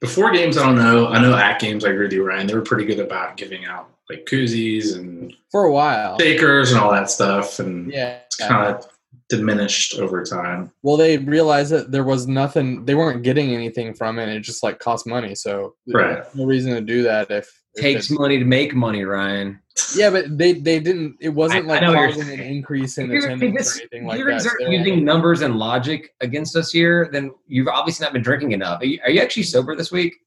[0.00, 1.08] Before games, I don't know.
[1.08, 2.46] I know at games, I agree with you, Ryan.
[2.46, 6.18] They were pretty good about giving out like koozies and For a while.
[6.18, 8.18] shakers and all that stuff, and Yeah.
[8.26, 8.86] it's kind of
[9.28, 10.70] diminished over time.
[10.82, 12.84] Well, they realized that there was nothing.
[12.84, 14.28] They weren't getting anything from it.
[14.28, 15.34] It just like cost money.
[15.34, 16.22] So Right.
[16.34, 19.60] no reason to do that if, if Takes it- money to make money, Ryan.
[19.94, 21.16] yeah, but they they didn't.
[21.20, 23.76] It wasn't I- I like know what you're causing an increase in you're, attendance this-
[23.78, 24.24] or anything like that.
[24.24, 28.12] gonna start They're using only- numbers and logic against us here, then you've obviously not
[28.12, 28.80] been drinking enough.
[28.80, 30.14] Are you, are you actually sober this week?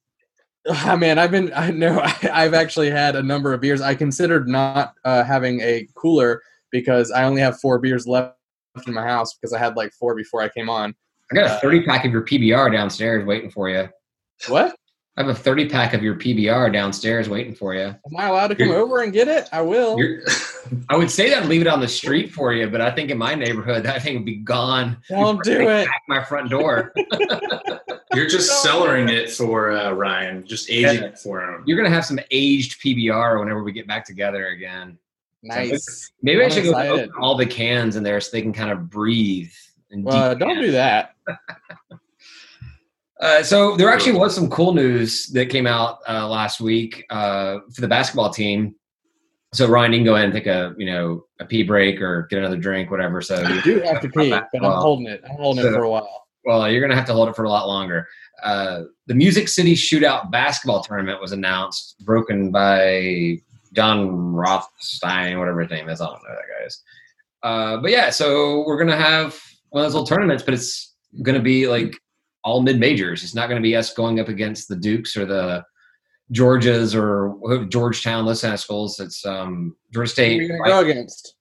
[0.70, 1.52] Ah, man, I've been.
[1.56, 2.00] I know.
[2.00, 3.82] I, I've actually had a number of beers.
[3.82, 6.40] I considered not uh, having a cooler
[6.72, 8.36] because I only have four beers left
[8.88, 10.94] in my house because I had like four before I came on.
[11.32, 13.90] I got a Uh, 30 pack of your PBR downstairs waiting for you.
[14.48, 14.76] What?
[15.18, 17.82] I have a 30 pack of your PBR downstairs waiting for you.
[17.82, 19.48] Am I allowed to come You're- over and get it?
[19.52, 19.98] I will.
[20.90, 23.12] I would say that and leave it on the street for you, but I think
[23.12, 24.98] in my neighborhood that thing would be gone.
[25.10, 25.88] Don't do they it.
[25.88, 26.94] crack My front door.
[28.14, 31.08] you're just cellaring it for uh, Ryan, just aging Yeah.
[31.10, 31.64] it for him.
[31.66, 34.98] You're gonna have some aged PBR whenever we get back together again.
[35.44, 36.12] Nice.
[36.22, 36.92] Maybe I I'm should go excited.
[36.92, 39.52] open all the cans in there so they can kind of breathe.
[39.92, 40.40] Decant.
[40.40, 41.16] don't do that.
[43.20, 47.60] Uh, so there actually was some cool news that came out uh, last week uh,
[47.72, 48.74] for the basketball team.
[49.54, 52.26] So Ryan, you can go ahead and take a you know a pee break or
[52.32, 53.22] get another drink, whatever.
[53.22, 55.22] So I do have to pee, but I'm Well, holding it.
[55.30, 56.26] I'm holding it for a while.
[56.46, 58.08] well, you're gonna have to hold it for a lot longer.
[58.42, 63.38] Uh, the Music City Shootout basketball tournament was announced, broken by
[63.74, 66.02] Jon Rothstein, whatever his name is.
[66.02, 66.84] I don't know who that guy is.
[67.44, 71.42] Uh, but yeah, so we're gonna have one of those little tournaments, but it's gonna
[71.42, 71.96] be like
[72.44, 73.24] all mid majors.
[73.24, 75.64] It's not gonna be us going up against the Dukes or the
[76.34, 79.00] Georgias or Georgetown, those kind of schools.
[79.00, 80.48] It's um, Georgia Who are State.
[80.48, 81.36] gonna go against?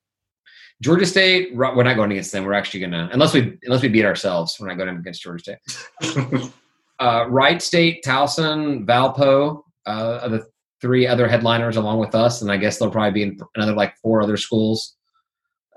[0.82, 1.54] Georgia State.
[1.54, 2.44] We're not going against them.
[2.44, 4.56] We're actually gonna unless we unless we beat ourselves.
[4.58, 5.58] We're not going against Georgia
[6.00, 6.52] State.
[7.00, 10.46] Uh, Wright State, Towson, Valpo uh, are the
[10.80, 14.22] three other headliners along with us, and I guess there'll probably be another like four
[14.22, 14.96] other schools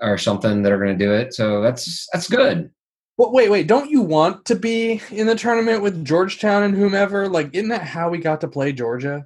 [0.00, 1.34] or something that are going to do it.
[1.34, 2.70] So that's that's good.
[3.16, 3.68] Well, wait, wait.
[3.68, 7.28] Don't you want to be in the tournament with Georgetown and whomever?
[7.28, 9.24] Like, isn't that how we got to play Georgia?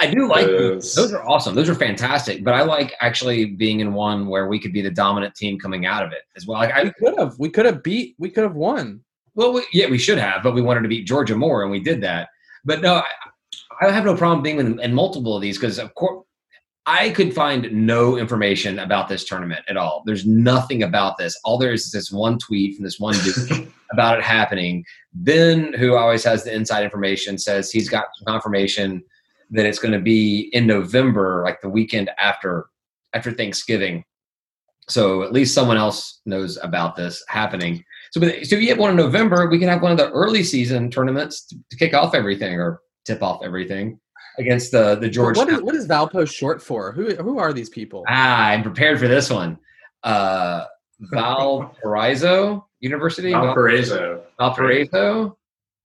[0.00, 0.94] I do like those.
[0.94, 1.54] Those- Those are awesome.
[1.54, 2.42] Those are fantastic.
[2.42, 5.84] But I like actually being in one where we could be the dominant team coming
[5.86, 6.58] out of it as well.
[6.60, 7.34] Like I, We could have.
[7.38, 8.16] We could have beat.
[8.18, 9.02] We could have won.
[9.34, 11.78] Well, we, yeah, we should have, but we wanted to beat Georgia more, and we
[11.78, 12.28] did that.
[12.64, 13.04] But no, I,
[13.80, 16.24] I have no problem being in, in multiple of these because, of course,
[16.86, 20.04] I could find no information about this tournament at all.
[20.06, 21.38] There's nothing about this.
[21.44, 24.84] All there is is this one tweet from this one dude about it happening.
[25.12, 29.02] Ben, who always has the inside information, says he's got confirmation
[29.50, 32.66] that it's going to be in November, like the weekend after
[33.14, 34.04] after Thanksgiving.
[34.88, 37.84] So at least someone else knows about this happening.
[38.12, 40.44] So, so if you have one in November, we can have one of the early
[40.44, 43.98] season tournaments to, to kick off everything or tip off everything
[44.38, 45.36] against the the George.
[45.36, 46.92] What is what is Valpo short for?
[46.92, 48.04] Who who are these people?
[48.08, 49.58] ah, I'm prepared for this one.
[50.02, 50.64] Uh,
[51.00, 53.32] Valparaiso University.
[53.32, 54.22] Valparaiso.
[54.38, 55.36] Valparaiso.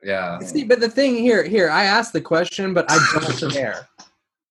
[0.04, 0.40] Yeah.
[0.40, 3.88] See, but the thing here, here, I asked the question, but I don't care.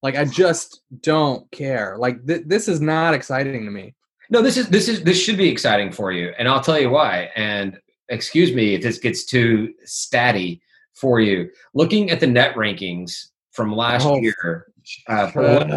[0.03, 1.97] Like, I just don't care.
[1.99, 3.95] Like, th- this is not exciting to me.
[4.31, 6.89] No, this is this is this should be exciting for you, and I'll tell you
[6.91, 7.31] why.
[7.35, 7.79] And
[8.09, 10.61] excuse me if this gets too statty
[11.01, 11.51] for you.
[11.75, 14.21] Looking at the net rankings from last Oh.
[14.21, 14.67] year,
[15.09, 15.71] uh, one-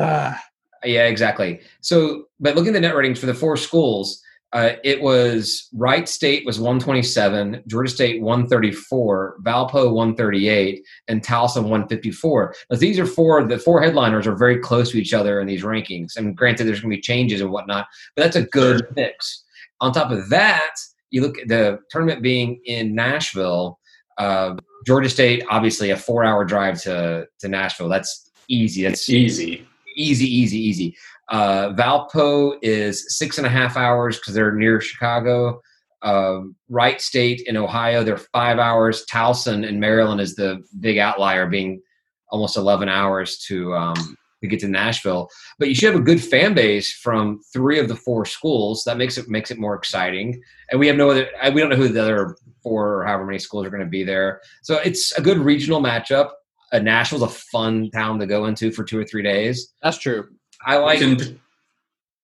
[0.86, 1.62] Yeah, exactly.
[1.80, 6.08] So, but looking at the net ratings for the four schools, uh, it was Wright
[6.10, 12.54] State was 127, Georgia State 134, Valpo 138, and Towson 154.
[12.70, 13.44] Now, these are four.
[13.48, 16.18] The four headliners are very close to each other in these rankings.
[16.18, 19.44] And granted, there's going to be changes and whatnot, but that's a good mix.
[19.80, 20.76] On top of that,
[21.12, 23.80] you look at the tournament being in Nashville.
[24.18, 27.90] Uh, Georgia State, obviously, a four-hour drive to to Nashville.
[27.90, 28.84] That's easy.
[28.84, 29.68] That's easy.
[29.96, 30.98] easy, easy, easy.
[31.30, 35.62] Uh, Valpo is six and a half hours because they're near Chicago.
[36.02, 39.06] Um, Wright State in Ohio, they're five hours.
[39.06, 41.82] Towson in Maryland is the big outlier, being
[42.30, 45.30] almost 11 hours to um, to get to Nashville.
[45.58, 48.84] But you should have a good fan base from three of the four schools.
[48.84, 50.42] That makes it makes it more exciting.
[50.70, 51.30] And we have no other.
[51.54, 54.04] We don't know who the other four or however many schools are going to be
[54.04, 54.42] there.
[54.62, 56.32] So it's a good regional matchup.
[56.72, 59.74] Uh, Nashville's a fun town to go into for two or three days.
[59.82, 60.28] That's true.
[60.66, 61.00] I like.
[61.00, 61.40] we can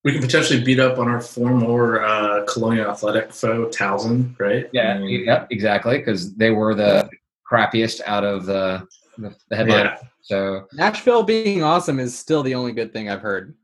[0.03, 4.69] we can potentially beat up on our former uh, Colonial Athletic foe, Towson, right?
[4.71, 7.09] Yeah, I mean, yep, exactly, because they were the
[7.49, 8.87] crappiest out of the
[9.21, 9.85] the, the headline.
[9.85, 9.97] Yeah.
[10.21, 13.55] So Nashville being awesome is still the only good thing I've heard.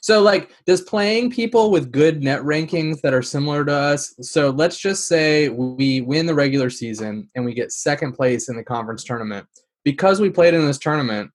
[0.00, 4.14] So, like, does playing people with good net rankings that are similar to us?
[4.20, 8.56] So, let's just say we win the regular season and we get second place in
[8.56, 9.46] the conference tournament.
[9.84, 11.30] Because we played in this tournament,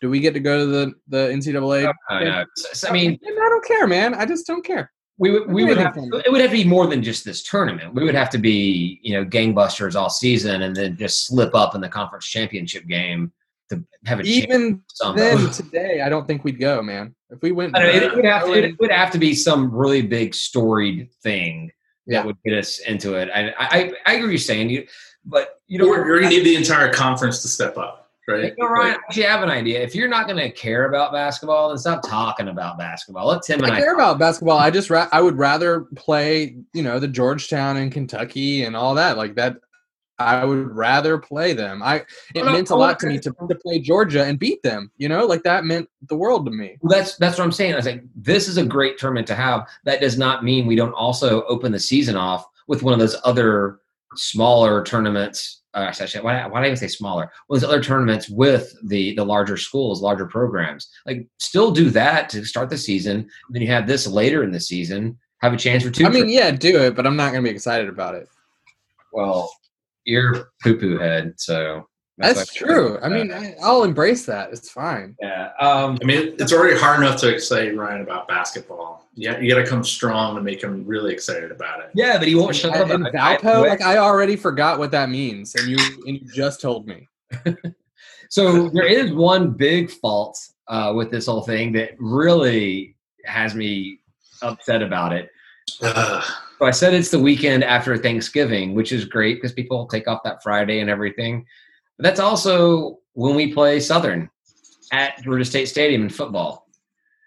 [0.00, 1.86] do we get to go to the, the NCAA?
[1.86, 2.44] Oh, I, know.
[2.56, 4.14] So- I mean, I don't care, man.
[4.14, 4.90] I just don't care.
[5.20, 6.10] We would we would have fine.
[6.24, 7.92] it would have to be more than just this tournament.
[7.92, 11.74] We would have to be you know gangbusters all season and then just slip up
[11.74, 13.30] in the conference championship game
[13.68, 14.36] to have a chance.
[14.38, 17.14] Even Some, then, today, I don't think we'd go, man.
[17.28, 19.18] If we went, I don't know, it, it would have to, it would have to
[19.18, 21.70] be some really big storied thing
[22.06, 23.28] that would get us into it.
[23.32, 24.86] I I, I agree with you saying you,
[25.26, 27.99] but you know You're, you're going to need the entire conference to step up,
[28.30, 28.54] right?
[28.56, 29.80] You know, Ryan, I actually have an idea.
[29.80, 33.28] If you're not going to care about basketball, then stop talking about basketball.
[33.28, 33.80] Let Tim and I I.
[33.80, 34.58] care about basketball.
[34.58, 38.94] I just ra- I would rather play, you know, the Georgetown and Kentucky and all
[38.94, 39.16] that.
[39.16, 39.56] Like that,
[40.18, 41.82] I would rather play them.
[41.82, 44.62] I it No, meant a no, lot to me to, to play Georgia and beat
[44.62, 44.90] them.
[44.98, 46.76] You know, like that meant the world to me.
[46.82, 47.72] Well, that's that's what I'm saying.
[47.72, 49.66] I was like, this is a great tournament to have.
[49.84, 53.16] That does not mean we don't also open the season off with one of those
[53.24, 53.80] other
[54.14, 55.62] smaller tournaments.
[55.72, 57.30] Uh, actually, why, why did I even say smaller?
[57.48, 60.88] Well, those other tournaments with the the larger schools, larger programs.
[61.06, 63.28] Like, still do that to start the season.
[63.50, 65.16] Then you have this later in the season.
[65.42, 66.04] Have a chance for two.
[66.04, 68.28] I mean, yeah, do it, but I'm not going to be excited about it.
[69.12, 69.50] well,
[70.04, 71.86] you're poo poo head, so
[72.20, 72.98] That's, why- true.
[73.02, 74.52] I mean, I, I'll embrace that.
[74.52, 75.16] It's fine.
[75.20, 75.50] yeah.
[75.60, 79.08] Um, I mean, it's already hard enough to excite Ryan about basketball.
[79.14, 81.90] Yeah, you got to come strong to make him really excited about it.
[81.94, 82.90] Yeah, but he won't shut up.
[82.90, 83.42] And about it.
[83.42, 87.08] Valpo, like I already forgot what that means, and you and you just told me.
[88.30, 93.98] So there is one big fault uh, with this whole thing that really has me
[94.40, 95.30] upset about it.
[95.82, 96.24] Ugh.
[96.60, 100.20] So I said it's the weekend after Thanksgiving, which is great because people take off
[100.22, 101.44] that Friday and everything.
[102.00, 104.30] That's also when we play Southern
[104.92, 106.66] at Georgia State Stadium in football.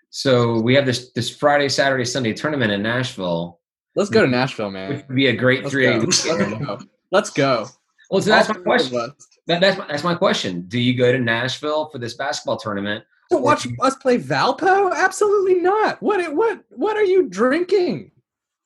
[0.09, 3.59] So we have this this Friday, Saturday, Sunday tournament in Nashville,
[3.95, 5.03] Let's go to Nashville, which man.
[5.07, 5.99] would be a great Let's three go.
[5.99, 6.79] Let's go.
[7.12, 7.67] Let's go.
[8.09, 9.13] Well, so that's my question.
[9.47, 10.63] That, that's my, that's my question.
[10.67, 13.03] Do you go to Nashville for this basketball tournament?
[13.31, 14.93] To watch us play Valpo?
[14.93, 16.01] Absolutely not.
[16.01, 16.33] What?
[16.33, 16.63] What?
[16.69, 18.12] What are you drinking?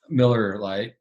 [0.10, 0.94] Miller Lite.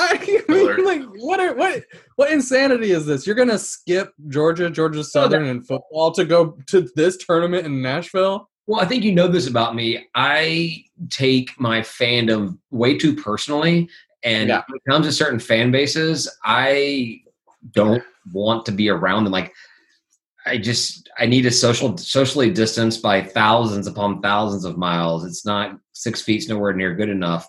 [0.00, 1.40] I mean, like, what?
[1.40, 1.84] Are, what?
[2.16, 3.26] What insanity is this?
[3.26, 8.48] You're gonna skip Georgia, Georgia Southern, and football to go to this tournament in Nashville?
[8.66, 10.06] Well, I think you know this about me.
[10.14, 13.88] I take my fandom way too personally.
[14.22, 14.62] And Yeah.
[14.68, 17.20] when it comes to certain fan bases, I
[17.72, 19.32] don't want to be around them.
[19.32, 19.52] Like,
[20.46, 25.24] I just I need a social socially distanced by thousands upon thousands of miles.
[25.24, 27.46] It's not six feet's nowhere near good enough.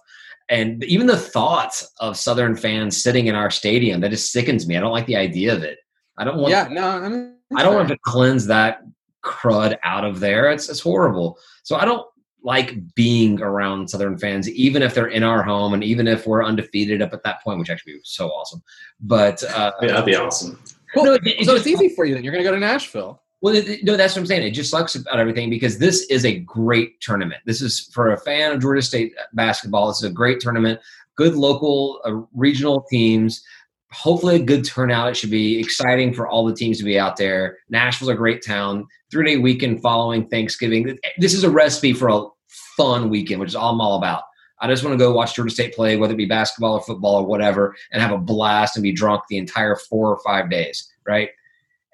[0.51, 4.75] And even the thoughts of Southern fans sitting in our stadium that just sickens me.
[4.75, 5.79] I don't like the idea of it.
[6.17, 8.81] I don't want Yeah, no, I mean, I don't want to cleanse that
[9.23, 10.51] crud out of there.
[10.51, 11.39] It's it's horrible.
[11.63, 12.05] So I don't
[12.43, 16.43] like being around Southern fans, even if they're in our home and even if we're
[16.43, 18.61] undefeated up at that point, which actually would be so awesome.
[18.99, 20.61] But uh, Yeah, that'd be awesome.
[20.93, 21.05] Cool.
[21.05, 22.23] No, it- it so just- it's easy for you then.
[22.25, 23.20] You're gonna go to Nashville.
[23.41, 24.43] Well, no, that's what I'm saying.
[24.43, 27.41] It just sucks about everything because this is a great tournament.
[27.45, 29.87] This is for a fan of Georgia State basketball.
[29.87, 30.79] This is a great tournament.
[31.15, 33.43] Good local, uh, regional teams.
[33.91, 35.09] Hopefully, a good turnout.
[35.09, 37.57] It should be exciting for all the teams to be out there.
[37.69, 38.87] Nashville's a great town.
[39.09, 40.97] Three day weekend following Thanksgiving.
[41.17, 42.25] This is a recipe for a
[42.77, 44.23] fun weekend, which is all I'm all about.
[44.59, 47.15] I just want to go watch Georgia State play, whether it be basketball or football
[47.15, 50.93] or whatever, and have a blast and be drunk the entire four or five days,
[51.07, 51.31] right?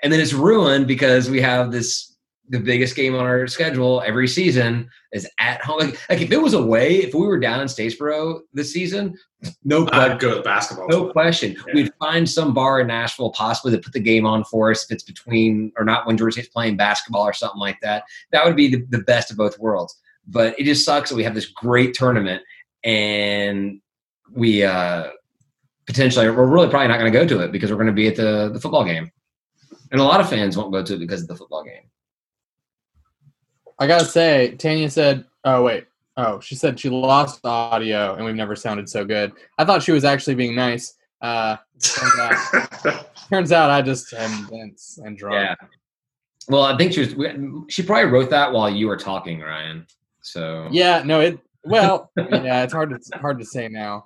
[0.07, 2.15] And then it's ruined because we have this
[2.47, 5.79] the biggest game on our schedule every season is at home.
[5.79, 9.17] Like, like if it was away, if we were down in Statesboro this season,
[9.65, 10.11] no question.
[10.11, 10.87] I'd go to the basketball.
[10.87, 11.57] No question.
[11.67, 11.73] Yeah.
[11.73, 14.91] We'd find some bar in Nashville possibly to put the game on for us if
[14.91, 18.03] it's between or not when Georgia State's playing basketball or something like that.
[18.31, 19.93] That would be the, the best of both worlds.
[20.25, 22.43] But it just sucks that we have this great tournament
[22.81, 23.81] and
[24.31, 25.09] we uh,
[25.85, 28.07] potentially we're really probably not going to go to it because we're going to be
[28.07, 29.11] at the, the football game.
[29.91, 31.83] And a lot of fans won't go to it because of the football game.
[33.79, 35.85] I gotta say, Tanya said, "Oh wait,
[36.17, 39.91] oh she said she lost audio and we've never sounded so good." I thought she
[39.91, 40.95] was actually being nice.
[41.21, 45.35] Uh, turns out, turns out I just am dense and drunk.
[45.35, 45.67] Yeah.
[46.49, 47.15] Well, I think she was.
[47.69, 49.85] She probably wrote that while you were talking, Ryan.
[50.21, 51.39] So Yeah, no, it.
[51.63, 54.05] Well, yeah, it's hard to it's hard to say now.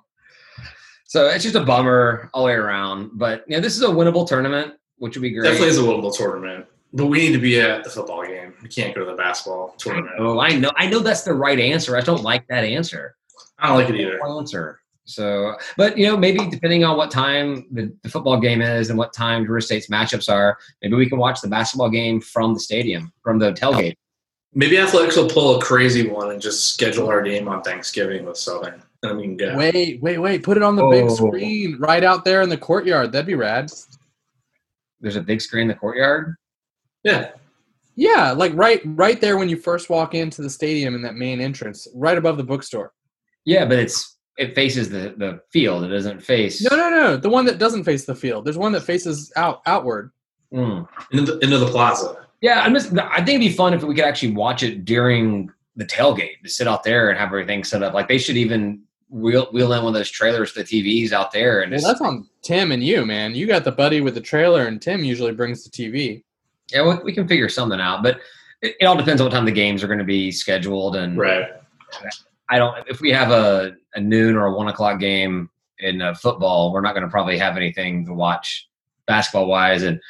[1.06, 3.10] So it's just a bummer all the way around.
[3.14, 5.42] But you know, this is a winnable tournament, which would be great.
[5.42, 6.64] Definitely is a winnable tournament.
[6.92, 8.54] But we need to be at the football game.
[8.62, 10.14] We can't go to the basketball tournament.
[10.18, 10.70] Oh, I know.
[10.76, 11.96] I know that's the right answer.
[11.96, 13.16] I don't like that answer.
[13.58, 14.24] I don't like it either.
[14.24, 14.78] Answer.
[15.04, 18.98] So, but you know, maybe depending on what time the, the football game is and
[18.98, 22.60] what time Drew State's matchups are, maybe we can watch the basketball game from the
[22.60, 23.94] stadium, from the tailgate.
[24.54, 28.36] Maybe athletics will pull a crazy one and just schedule our game on Thanksgiving with
[28.36, 28.74] Southern.
[28.74, 29.56] And then we can go.
[29.56, 30.44] Wait, wait, wait!
[30.44, 31.14] Put it on the big Oh.
[31.16, 33.10] screen right out there in the courtyard.
[33.10, 33.72] That'd be rad.
[35.02, 36.36] There's a big screen in the courtyard.
[37.04, 37.32] Yeah.
[37.94, 41.40] Yeah, like right, right there when you first walk into the stadium in that main
[41.40, 42.92] entrance, right above the bookstore.
[43.44, 45.84] Yeah, but it's it faces the the field.
[45.84, 46.62] It doesn't face.
[46.70, 47.16] No, no, no.
[47.16, 48.46] The one that doesn't face the field.
[48.46, 50.10] There's one that faces out outward.
[50.54, 50.88] Mm.
[51.10, 52.26] Into the, into the plaza.
[52.40, 52.96] Yeah, I'm just.
[52.96, 56.48] I think it'd be fun if we could actually watch it during the tailgate to
[56.48, 57.94] sit out there and have everything set up.
[57.94, 61.30] Like they should even wheel wheel in one of those trailers for the TVs out
[61.32, 63.34] there and Well, that's on Tim and you, man.
[63.34, 66.24] You got the buddy with the trailer, and Tim usually brings the TV.
[66.72, 68.02] yeah, we, we can figure something out.
[68.02, 68.20] But
[68.62, 70.96] it, it all depends on what time the games are going to be scheduled.
[70.96, 71.46] And Right.
[72.48, 72.76] I don't.
[72.88, 76.80] If we have a, a noon or a one o'clock game in uh, football, we're
[76.80, 78.68] not going to probably have anything to watch
[79.06, 79.82] basketball wise.
[79.82, 80.00] And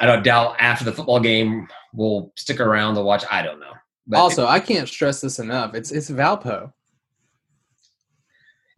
[0.00, 3.24] I don't doubt after the football game we'll stick around to watch.
[3.30, 3.72] I don't know.
[4.06, 5.74] But also, I can't stress this enough.
[5.74, 6.72] It's it's Valpo.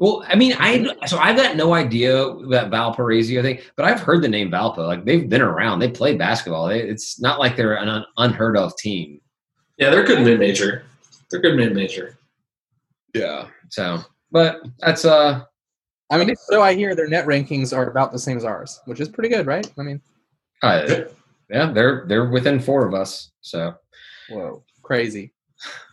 [0.05, 2.13] Well, I mean, I so I've got no idea
[2.51, 4.87] that Valparaiso thing, but I've heard the name Valpo.
[4.87, 6.69] Like they've been around, they play basketball.
[6.69, 9.19] They, it's not like they're an un, unheard of team.
[9.79, 10.85] Yeah, they're good mid major.
[11.31, 12.19] They're good mid major.
[13.15, 13.47] Yeah.
[13.71, 15.45] So, but that's uh,
[16.11, 19.01] I mean, so I hear their net rankings are about the same as ours, which
[19.01, 19.67] is pretty good, right?
[19.79, 20.03] I mean,
[20.63, 20.87] uh
[21.49, 23.31] yeah, they're they're within four of us.
[23.41, 23.75] So,
[24.29, 25.33] whoa, crazy.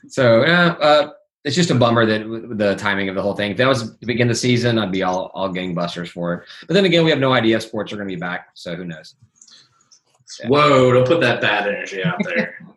[0.10, 1.12] so yeah, uh,
[1.44, 3.52] it's just a bummer that the timing of the whole thing.
[3.52, 6.44] If that was to begin the season, I'd be all all gangbusters for it.
[6.68, 8.76] But then again, we have no idea if sports are going to be back, so
[8.76, 9.16] who knows?
[10.40, 10.48] Yeah.
[10.48, 12.58] Whoa, don't put that bad energy out there.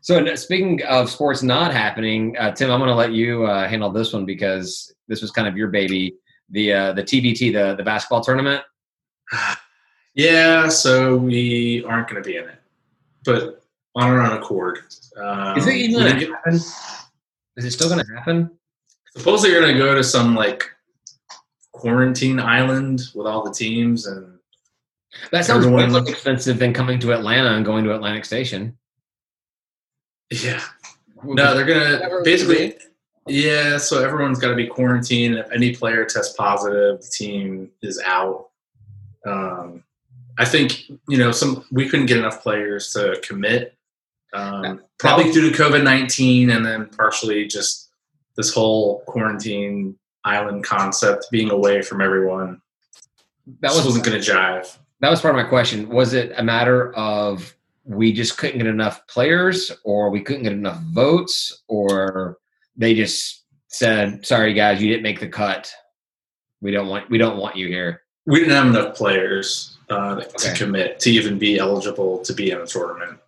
[0.00, 3.90] So speaking of sports not happening, uh, Tim, I'm going to let you uh, handle
[3.90, 6.14] this one because this was kind of your baby,
[6.48, 8.62] the uh, the TBT, the the basketball tournament.
[10.14, 12.58] yeah, so we aren't going to be in it.
[13.24, 13.60] But
[13.98, 14.78] on our own accord.
[15.16, 16.60] Um, Is it even going to happen?
[17.58, 18.50] Is it still going to happen?
[19.16, 20.70] supposedly you're going to go to some like
[21.72, 24.38] quarantine island with all the teams and
[25.32, 28.78] That sounds way Everyone- less expensive than coming to Atlanta and going to Atlantic Station.
[30.30, 30.62] yeah.
[31.24, 32.76] No they're gonna basically
[33.26, 35.34] yeah so everyone's got to be quarantined.
[35.36, 38.50] If any player tests positive the team is out.
[39.26, 39.82] Um,
[40.38, 43.76] i think you know some we couldn't get enough players to commit
[44.34, 47.90] um, probably due to covid-19 and then partially just
[48.36, 52.60] this whole quarantine island concept being away from everyone
[53.60, 55.88] that was wasn't going to jive that was part of my question.
[55.88, 60.52] Was it a matter of we just couldn't get enough players, or we couldn't get
[60.52, 62.38] enough votes, or
[62.76, 65.72] they just said, "Sorry, guys, you didn't make the cut.
[66.60, 70.52] We don't want we don't want you here." we didn't have enough players uh, to
[70.52, 73.18] commit to even be eligible to be in a tournament.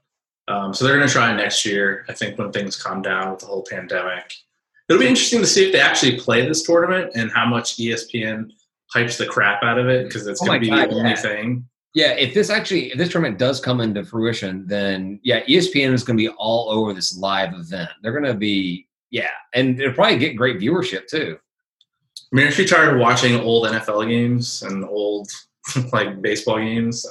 [0.51, 2.05] Um, so they're going to try next year.
[2.09, 4.35] I think when things calm down with the whole pandemic,
[4.89, 8.51] it'll be interesting to see if they actually play this tournament and how much ESPN
[8.95, 11.11] hypes the crap out of it because it's Oh going to be God, the only
[11.11, 11.17] yeah.
[11.17, 11.69] thing.
[11.95, 16.03] Yeah, if this actually if this tournament does come into fruition, then yeah, ESPN is
[16.03, 17.91] going to be all over this live event.
[18.03, 21.39] They're going to be yeah, and it'll probably get great viewership too.
[22.33, 25.31] I mean, if you're tired of watching old NFL games and old
[25.93, 27.07] like baseball games,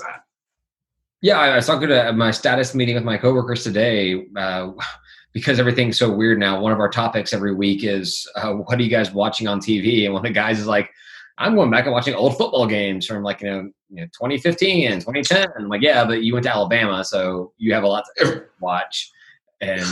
[1.22, 4.72] Yeah, I, I was talking to my status meeting with my coworkers today uh,
[5.34, 6.60] because everything's so weird now.
[6.60, 10.06] One of our topics every week is uh, what are you guys watching on TV?
[10.06, 10.90] And one of the guys is like,
[11.38, 14.92] I'm going back and watching old football games from like you know, you know 2015
[14.92, 15.48] and 2010.
[15.58, 19.10] I'm like, yeah, but you went to Alabama, so you have a lot to watch.
[19.62, 19.86] And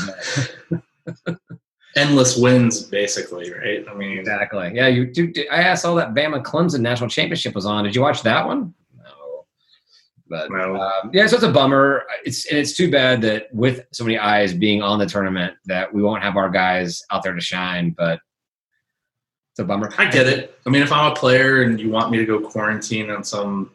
[0.72, 1.34] uh,
[1.96, 3.86] endless wins, basically, right?
[3.90, 4.88] I mean, exactly, yeah.
[4.88, 7.86] You, you, I asked all that Bama Clemson national championship was on.
[7.86, 8.74] Did you watch that one?
[10.30, 10.76] But no.
[10.76, 12.04] Um, yeah, so it's a bummer.
[12.26, 15.94] It's and it's too bad that with so many eyes being on the tournament that
[15.94, 17.92] we won't have our guys out there to shine.
[17.92, 18.20] But
[19.54, 19.92] it's a bummer.
[19.98, 20.60] I get it.
[20.66, 23.72] I mean, if I'm a player and you want me to go quarantine on some,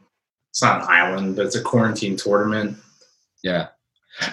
[0.50, 2.76] it's not an island, but it's a quarantine tournament.
[3.42, 3.68] Yeah,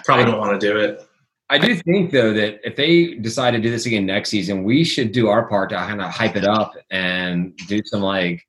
[0.03, 1.05] Probably don't want to do it.
[1.49, 4.84] I do think though that if they decide to do this again next season, we
[4.84, 8.45] should do our part to kind of hype it up and do some like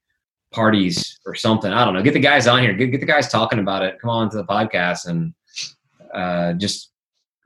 [0.52, 1.72] parties or something.
[1.72, 2.02] I don't know.
[2.02, 2.72] Get the guys on here.
[2.72, 3.98] Get, get the guys talking about it.
[4.00, 5.32] Come on to the podcast and
[6.12, 6.90] uh, just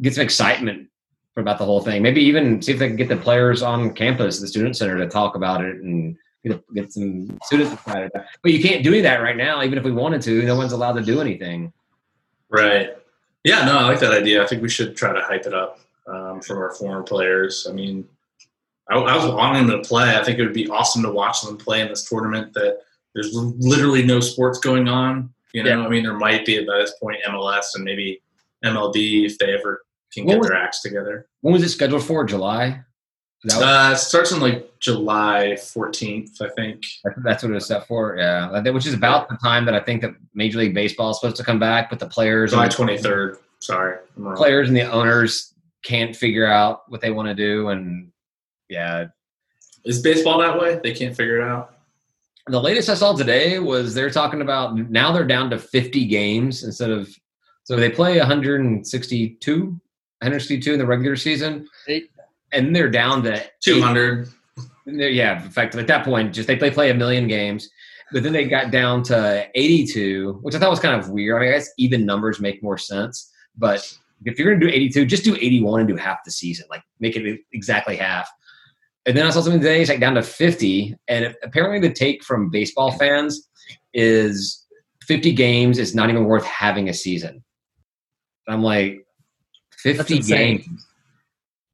[0.02, 0.88] get some excitement
[1.36, 2.02] about the whole thing.
[2.02, 5.08] Maybe even see if they can get the players on campus, the student center, to
[5.08, 8.10] talk about it and get, get some students excited.
[8.42, 9.62] But you can't do that right now.
[9.62, 11.72] Even if we wanted to, no one's allowed to do anything.
[12.48, 12.96] Right.
[13.42, 14.42] Yeah, no, I like that idea.
[14.42, 17.66] I think we should try to hype it up um, from our former players.
[17.68, 18.08] I mean,
[18.88, 20.16] I, I was wanting them to play.
[20.16, 22.54] I think it would be awesome to watch them play in this tournament.
[22.54, 22.80] That
[23.14, 25.32] there's literally no sports going on.
[25.52, 25.86] You know, yeah.
[25.86, 28.20] I mean, there might be at this point MLS and maybe
[28.64, 31.28] MLB if they ever can get their acts together.
[31.42, 32.24] When was it scheduled for?
[32.24, 32.82] July.
[33.44, 36.82] Was, uh, it starts on like July 14th, I think.
[37.22, 38.16] That's what it was set for.
[38.16, 41.36] Yeah, which is about the time that I think that Major League Baseball is supposed
[41.36, 43.38] to come back, but the players July 23rd.
[43.60, 43.98] Sorry,
[44.34, 45.54] players and the owners
[45.84, 48.10] can't figure out what they want to do, and
[48.68, 49.06] yeah,
[49.84, 50.80] is baseball that way?
[50.82, 51.73] They can't figure it out.
[52.46, 56.62] The latest I saw today was they're talking about now they're down to 50 games
[56.62, 57.08] instead of
[57.62, 61.66] so they play 162, 162 in the regular season.
[61.88, 62.10] Eight
[62.54, 64.28] and they're down to 200.
[64.86, 67.68] Yeah, in fact, at that point, just they play play a million games,
[68.12, 71.36] but then they got down to 82, which I thought was kind of weird.
[71.36, 73.90] I mean, I guess even numbers make more sense, but
[74.24, 76.82] if you're going to do 82, just do 81 and do half the season, like
[77.00, 78.28] make it exactly half.
[79.06, 82.24] And then I saw something today, it's like down to 50, and apparently the take
[82.24, 83.48] from baseball fans
[83.92, 84.64] is
[85.02, 87.44] 50 games is not even worth having a season.
[88.48, 89.06] I'm like,
[89.82, 90.86] 50 games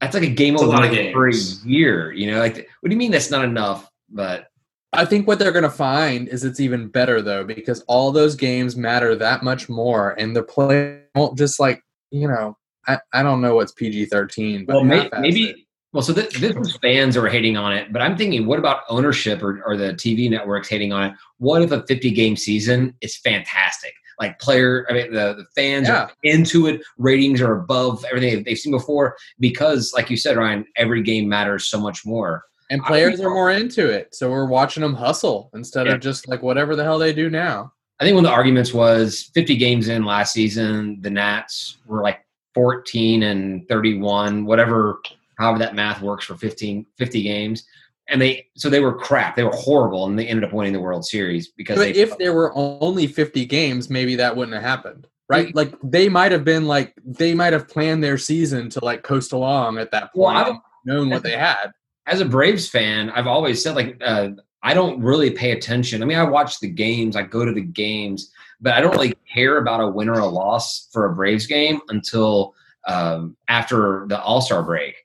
[0.01, 2.11] that's like a game it's over a for a year.
[2.11, 3.89] You know, like what do you mean that's not enough?
[4.09, 4.47] But
[4.93, 8.35] I think what they're going to find is it's even better though because all those
[8.35, 12.57] games matter that much more, and the play won't just like you know.
[12.87, 16.55] I, I don't know what's PG thirteen, but well, maybe, maybe well, so this, this
[16.55, 19.93] is fans are hating on it, but I'm thinking, what about ownership or, or the
[19.93, 21.13] TV networks hating on it?
[21.37, 23.93] What if a 50 game season is fantastic?
[24.21, 26.03] like player i mean the, the fans yeah.
[26.03, 30.63] are into it ratings are above everything they've seen before because like you said ryan
[30.77, 34.81] every game matters so much more and players are more into it so we're watching
[34.81, 35.93] them hustle instead yeah.
[35.93, 38.73] of just like whatever the hell they do now i think one of the arguments
[38.73, 44.99] was 50 games in last season the nats were like 14 and 31 whatever
[45.41, 47.65] however that math works for 15 50 games
[48.11, 49.35] and they so they were crap.
[49.35, 51.77] They were horrible, and they ended up winning the World Series because.
[51.77, 55.55] But if there were only fifty games, maybe that wouldn't have happened, right?
[55.55, 59.31] like they might have been like they might have planned their season to like coast
[59.31, 61.71] along at that point, well, known what they had.
[62.05, 64.29] As a Braves fan, I've always said like uh,
[64.61, 66.03] I don't really pay attention.
[66.03, 69.13] I mean, I watch the games, I go to the games, but I don't really
[69.33, 72.55] care about a win or a loss for a Braves game until
[72.87, 74.95] um, after the All Star break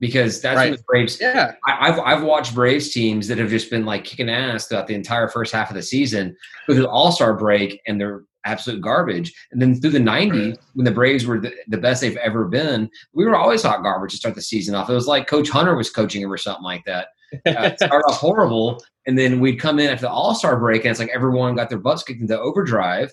[0.00, 0.70] because that's right.
[0.70, 1.20] when the Braves.
[1.20, 4.86] Yeah, I, have I've watched Braves teams that have just been like kicking ass throughout
[4.86, 6.36] the entire first half of the season
[6.66, 9.34] through the All Star break, and they're absolute garbage.
[9.50, 10.58] And then through the '90s, right.
[10.74, 14.12] when the Braves were the, the, best they've ever been, we were always hot garbage
[14.12, 14.90] to start the season off.
[14.90, 17.08] It was like Coach Hunter was coaching him or something like that.
[17.46, 20.90] Uh, start off horrible, and then we'd come in after the All Star break, and
[20.90, 23.12] it's like everyone got their butts kicked into overdrive,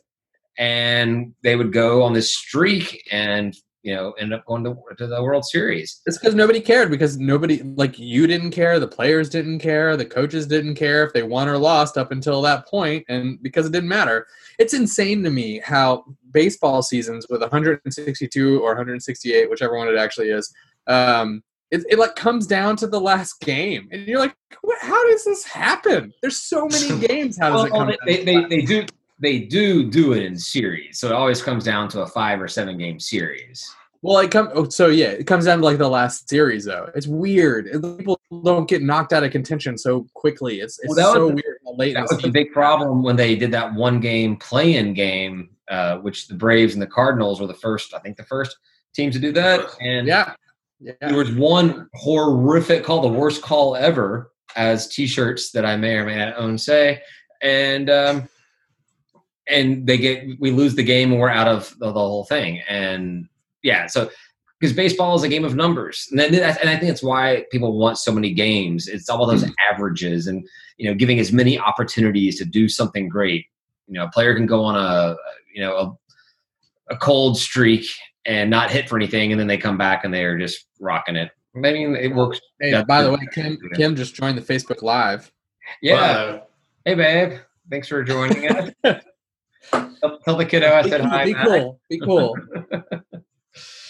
[0.58, 5.08] and they would go on this streak and you know, end up going to, to
[5.08, 6.02] the World Series.
[6.06, 10.06] It's because nobody cared because nobody, like you didn't care, the players didn't care, the
[10.06, 13.74] coaches didn't care if they won or lost up until that point, and because it
[13.74, 14.26] didn't matter.
[14.58, 20.30] It's insane to me how baseball seasons with 162 or 168, whichever one it actually
[20.30, 20.54] is,
[20.88, 24.36] um, it, it like comes down to the last game, and you're like,
[24.80, 26.14] how does this happen?
[26.22, 27.38] There's so many games.
[27.38, 28.06] How does well, it come?
[28.06, 28.86] They, they, they do
[29.24, 32.48] they do do it in series, so it always comes down to a five or
[32.48, 33.74] seven game series.
[34.02, 36.90] Well, it comes oh, so yeah, it comes down to like the last series though.
[36.94, 37.72] It's weird.
[37.98, 40.60] People don't get knocked out of contention so quickly.
[40.60, 41.58] It's it's well, so was, weird.
[41.78, 45.98] Late that was the big problem when they did that one game play-in game, uh,
[46.00, 48.58] which the Braves and the Cardinals were the first, I think, the first
[48.94, 49.66] teams to do that.
[49.80, 50.34] And yeah,
[50.82, 50.94] yeah.
[51.00, 56.06] there was one horrific call, the worst call ever, as T-shirts that I may or
[56.06, 57.02] may not own say,
[57.42, 58.30] and um,
[59.48, 62.62] and they get we lose the game and we're out of the, the whole thing.
[62.68, 63.28] And
[63.62, 64.10] yeah so
[64.64, 66.08] because baseball is a game of numbers.
[66.10, 68.88] And, then, and i think that's why people want so many games.
[68.88, 69.52] It's all those mm-hmm.
[69.70, 73.46] averages and you know giving as many opportunities to do something great.
[73.88, 75.18] You know a player can go on a
[75.54, 75.76] you know
[76.90, 77.86] a, a cold streak
[78.26, 81.30] and not hit for anything and then they come back and they're just rocking it.
[81.54, 82.40] I mean it works.
[82.62, 85.30] Hey by the way kim kim just joined the facebook live.
[85.82, 86.40] Yeah.
[86.86, 87.40] Hey babe.
[87.70, 88.72] Thanks for joining us
[90.00, 91.26] Tell, tell the kiddo I said hi.
[91.26, 91.80] Be cool.
[91.90, 92.36] Be cool.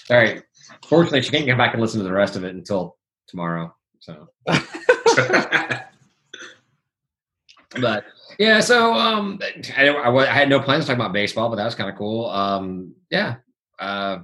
[0.09, 0.43] All right.
[0.87, 3.73] Fortunately, she can't come back and listen to the rest of it until tomorrow.
[3.99, 4.27] So,
[7.79, 8.05] but
[8.37, 9.39] yeah, so um,
[9.77, 11.95] I, I, I had no plans to talk about baseball, but that was kind of
[11.95, 12.29] cool.
[12.29, 13.35] Um, yeah.
[13.79, 14.19] Uh,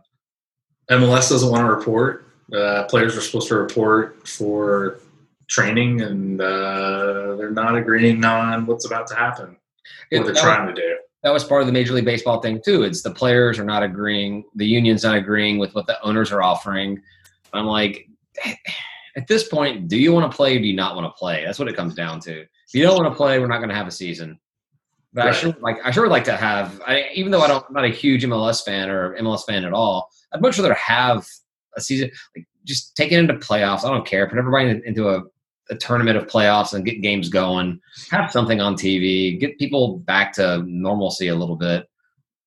[0.89, 2.26] MLS doesn't want to report.
[2.53, 4.99] Uh, players are supposed to report for
[5.47, 9.57] training, and uh, they're not agreeing on what's about to happen.
[10.12, 10.97] What they're trying to do.
[11.24, 12.84] That was part of the Major League Baseball thing too.
[12.84, 16.41] It's the players are not agreeing, the union's not agreeing with what the owners are
[16.41, 17.01] offering.
[17.53, 18.07] I'm like,
[19.15, 20.55] at this point, do you want to play?
[20.55, 21.43] Or do you not want to play?
[21.45, 22.41] That's what it comes down to.
[22.41, 24.39] If you don't want to play, we're not going to have a season.
[25.11, 25.78] But I sure like.
[25.84, 26.80] I sure would like to have.
[26.86, 29.74] I, even though I don't, I'm not a huge MLS fan or MLS fan at
[29.74, 30.11] all.
[30.32, 31.28] I'd much rather have
[31.76, 32.11] a season.
[32.36, 33.84] Like just take it into playoffs.
[33.84, 34.30] I don't care.
[34.30, 35.24] Put everybody into a,
[35.70, 40.34] a tournament of playoffs and get games going have something on TV, get people back
[40.34, 41.88] to normalcy a little bit.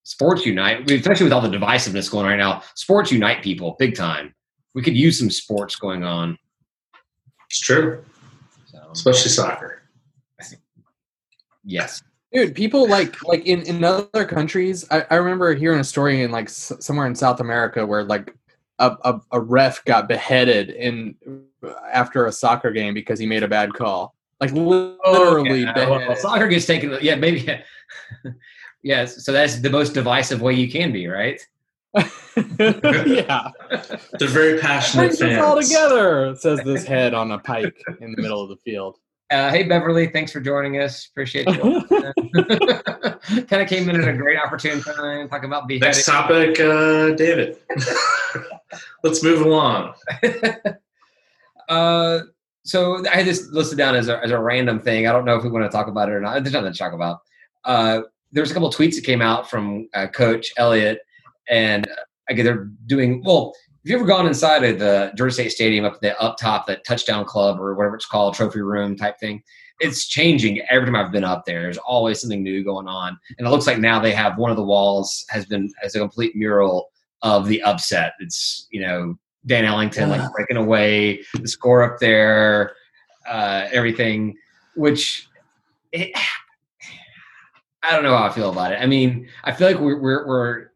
[0.04, 2.62] Sports unite, especially with all the divisiveness going on right now.
[2.74, 4.34] Sports unite people big time.
[4.74, 6.36] We could use some sports going on.
[7.48, 8.04] It's true,
[8.66, 9.82] So, especially soccer.
[11.64, 12.02] yes,
[12.32, 14.86] Dude, people like like in in other countries.
[14.90, 18.34] I, I remember hearing a story in like s- somewhere in South America where like
[18.78, 21.14] a, a, a ref got beheaded in
[21.92, 24.14] after a soccer game because he made a bad call.
[24.40, 26.96] Like literally Yeah, well, soccer gets taken.
[27.00, 27.48] Yeah, maybe.
[28.82, 31.40] yes, so that's the most divisive way you can be, right?
[31.94, 33.50] yeah.
[34.18, 38.22] They're very passionate Brings us all together, says this head on a pike in the
[38.22, 38.98] middle of the field.
[39.30, 41.06] Uh, hey Beverly, thanks for joining us.
[41.06, 41.82] Appreciate you.
[43.46, 45.86] kind of came in at a great opportune time, talking about beheading.
[45.86, 47.56] Next topic, uh, David.
[49.02, 49.94] Let's move along.
[51.68, 52.20] Uh,
[52.64, 55.06] so I had this listed down as a, as a random thing.
[55.06, 56.42] I don't know if we want to talk about it or not.
[56.42, 57.20] There's nothing to talk about.
[57.64, 61.00] Uh, there's a couple tweets that came out from uh, Coach Elliott,
[61.48, 61.86] and
[62.28, 63.52] I guess they're doing well.
[63.84, 66.84] Have you ever gone inside of the Georgia State Stadium up the up top, that
[66.84, 69.42] touchdown club or whatever it's called, trophy room type thing?
[69.80, 71.62] It's changing every time I've been up there.
[71.62, 74.56] There's always something new going on, and it looks like now they have one of
[74.56, 76.90] the walls has been as a complete mural
[77.22, 78.12] of the upset.
[78.20, 82.74] It's you know Dan Ellington like breaking away, the score up there,
[83.28, 84.36] uh, everything,
[84.76, 85.28] which
[85.90, 86.16] it,
[87.82, 88.76] I don't know how I feel about it.
[88.76, 90.66] I mean, I feel like we're, we're, we're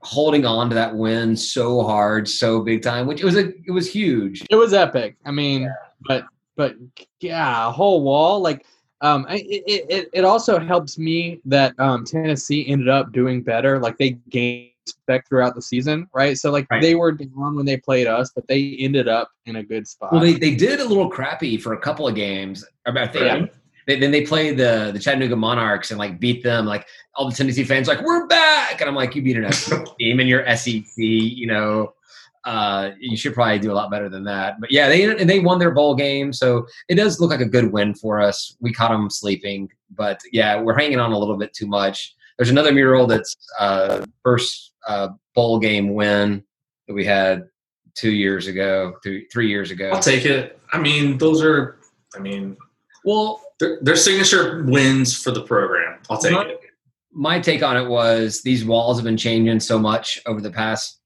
[0.00, 3.72] holding on to that win so hard, so big time, which it was a, it
[3.72, 4.44] was huge.
[4.48, 5.16] It was epic.
[5.26, 5.70] I mean,
[6.06, 6.24] but
[6.56, 6.76] but
[7.20, 8.40] yeah, a whole wall.
[8.40, 8.64] Like,
[9.02, 9.44] um, it
[9.88, 13.78] it it also helps me that um Tennessee ended up doing better.
[13.78, 16.36] Like they gained respect throughout the season, right?
[16.38, 16.82] So like Right.
[16.82, 20.12] they were down when they played us, but they ended up in a good spot.
[20.12, 22.64] Well, they, they did a little crappy for a couple of games.
[22.84, 23.52] Think Right.
[23.86, 26.66] they, then they played the the Chattanooga Monarchs and like beat them.
[26.66, 29.84] Like all the Tennessee fans, like we're back, and I'm like, you beat an SEC
[29.98, 30.84] team in your SEC.
[30.96, 31.94] You know,
[32.44, 34.60] uh, you should probably do a lot better than that.
[34.60, 37.44] But yeah, they and they won their bowl game, so it does look like a
[37.48, 38.56] good win for us.
[38.60, 42.14] We caught them sleeping, but yeah, we're hanging on a little bit too much.
[42.38, 46.44] There's another mural that's uh, first uh, bowl game win
[46.86, 47.48] that we had
[47.94, 49.90] two years ago, three, three years ago.
[49.90, 50.60] I'll take it.
[50.72, 51.78] I mean, those are.
[52.14, 52.56] I mean,
[53.04, 55.98] Well, they're, they're signature wins for the program.
[56.08, 56.60] I'll take my, it.
[57.12, 61.00] my take on it was these walls have been changing so much over the past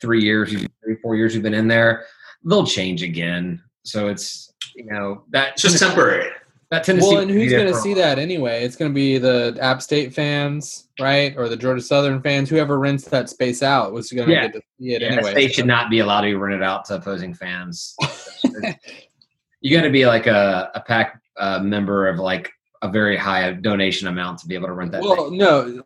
[0.00, 0.50] three years,
[0.82, 2.04] three four years we've been in there.
[2.44, 3.62] They'll change again.
[3.84, 6.30] So it's you know that just temporary.
[6.70, 7.06] That Tennessee.
[7.14, 8.62] well, and who's going going to see that anyway?
[8.62, 12.50] It's going to be the App State fans, right, or the Georgia Southern fans.
[12.50, 14.42] Whoever rents that space out was going to Yeah.
[14.48, 15.32] get to see it Yeah, anyway.
[15.34, 17.96] they should not be allowed to be rented out to opposing fans.
[19.60, 22.50] you got to be like a a pack uh, member of like
[22.82, 25.02] a very high donation amount to be able to rent that.
[25.02, 25.38] Well, thing.
[25.38, 25.82] no.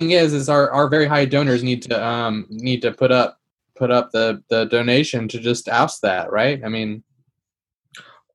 [0.00, 3.38] Thing is, is our, our very high donors need to um need to put up
[3.76, 6.62] put up the the donation to just oust that, right?
[6.64, 7.02] I mean,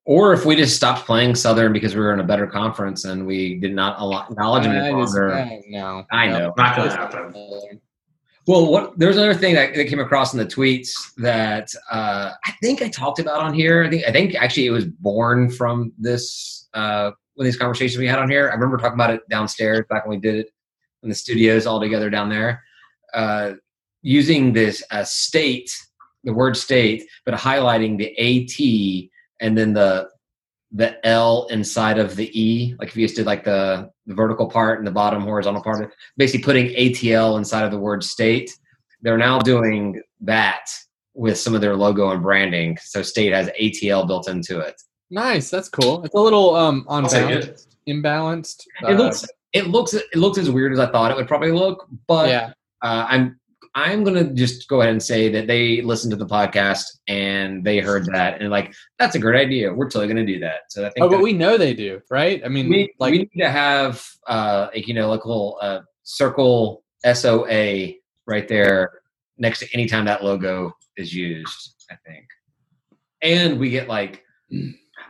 [0.05, 3.25] Or if we just stopped playing Southern because we were in a better conference and
[3.25, 5.33] we did not allow- acknowledge them I any just- longer.
[5.33, 6.39] I- no, I no.
[6.39, 6.53] know.
[6.57, 7.81] Not going to happen.
[8.47, 12.51] Well, what there's another thing that, that came across in the tweets that uh, I
[12.63, 13.83] think I talked about on here.
[13.83, 17.99] I think I think actually it was born from this uh, one of these conversations
[17.99, 18.49] we had on here.
[18.49, 20.49] I remember talking about it downstairs back when we did it
[21.03, 22.63] in the studios all together down there,
[23.13, 23.53] uh,
[24.01, 25.71] using this uh, state,
[26.23, 29.10] the word state, but highlighting the AT
[29.41, 30.09] and then the
[30.71, 34.49] the L inside of the E, like if you just did like the, the vertical
[34.49, 38.49] part and the bottom horizontal part, basically putting ATL inside of the word state.
[39.01, 40.67] They're now doing that
[41.13, 42.77] with some of their logo and branding.
[42.81, 44.81] So state has ATL built into it.
[45.09, 46.05] Nice, that's cool.
[46.05, 47.01] It's a little um I'll
[47.87, 48.63] imbalanced.
[48.83, 51.51] It uh, looks it looks it looks as weird as I thought it would probably
[51.51, 53.40] look, but yeah, uh, I'm
[53.73, 57.79] I'm gonna just go ahead and say that they listened to the podcast and they
[57.79, 59.73] heard that and like that's a great idea.
[59.73, 60.61] We're totally gonna do that.
[60.69, 62.41] So I think Oh, but we know they do, right?
[62.43, 65.57] I mean, we, like we need to have uh like, you know like a little
[65.61, 67.93] uh circle SOA
[68.27, 69.01] right there
[69.37, 71.75] next to any time that logo is used.
[71.89, 72.25] I think,
[73.21, 74.23] and we get like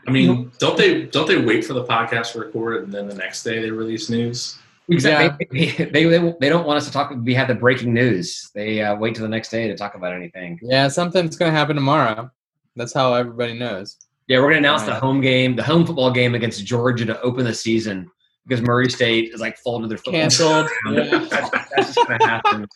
[0.07, 3.15] I mean, don't they don't they wait for the podcast to record and then the
[3.15, 4.57] next day they release news?
[4.91, 5.47] Exactly.
[5.77, 7.13] They, they, they don't want us to talk.
[7.23, 8.51] We have the breaking news.
[8.53, 10.59] They uh, wait till the next day to talk about anything.
[10.61, 12.29] yeah, something's gonna happen tomorrow.
[12.75, 13.97] That's how everybody knows.
[14.27, 17.45] Yeah, we're gonna announce the home game, the home football game against Georgia to open
[17.45, 18.09] the season
[18.45, 20.13] because Murray State is like folded their football.
[20.13, 20.69] Canceled.
[20.91, 21.25] yeah.
[21.29, 22.67] that's, that's just gonna happen.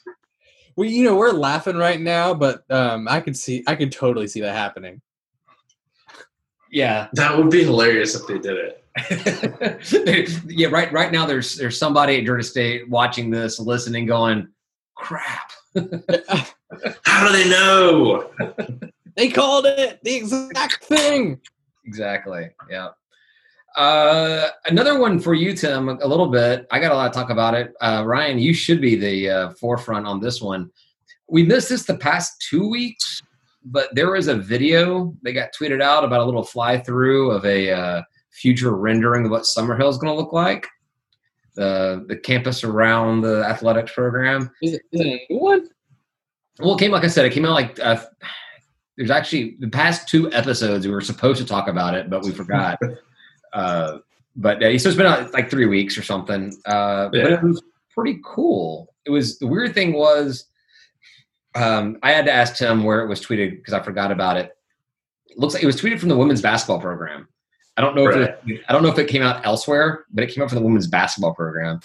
[0.78, 4.28] We, you know, we're laughing right now, but um, I could see, I could totally
[4.28, 5.02] see that happening.
[6.72, 8.85] Yeah, That would be hilarious if they did it.
[10.48, 10.68] yeah.
[10.68, 10.92] Right.
[10.92, 14.48] Right now, there's there's somebody at Georgia State watching this, listening, going,
[14.96, 15.52] "Crap."
[17.04, 18.32] How do they know?
[19.16, 21.42] they called it the exact thing.
[21.86, 22.50] Exactly.
[22.70, 22.90] Yeah.
[23.76, 25.90] Uh, another one for you, Tim.
[25.90, 26.66] A little bit.
[26.72, 27.74] I got a lot to talk about it.
[27.82, 30.72] Uh, Ryan, you should be the uh, forefront on this one.
[31.28, 33.22] We missed this the past two weeks,
[33.66, 37.46] but there was a video that got tweeted out about a little fly through of
[37.46, 38.02] a uh,
[38.36, 40.68] future rendering of what Summerhill is going to look like.
[41.56, 44.52] The the campus around the athletics program.
[44.62, 45.70] Is it, is it a new one?
[46.60, 48.04] Well, it came like I said, it came out like uh,
[48.98, 52.32] there's actually the past two episodes we were supposed to talk about it, but we
[52.32, 52.78] forgot.
[53.54, 54.00] uh,
[54.36, 56.54] but uh, so it's been out like three weeks or something.
[56.66, 57.62] Uh, But it was
[57.94, 58.94] pretty cool.
[59.06, 60.46] It was the weird thing was
[61.56, 64.52] um, I had to ask Tim where it was tweeted because I forgot about it.
[65.28, 67.28] It looks like it was tweeted from the women's basketball program.
[67.78, 70.34] I don't know if it, I don't know if it came out elsewhere, but it
[70.34, 71.82] came out from the women's basketball program,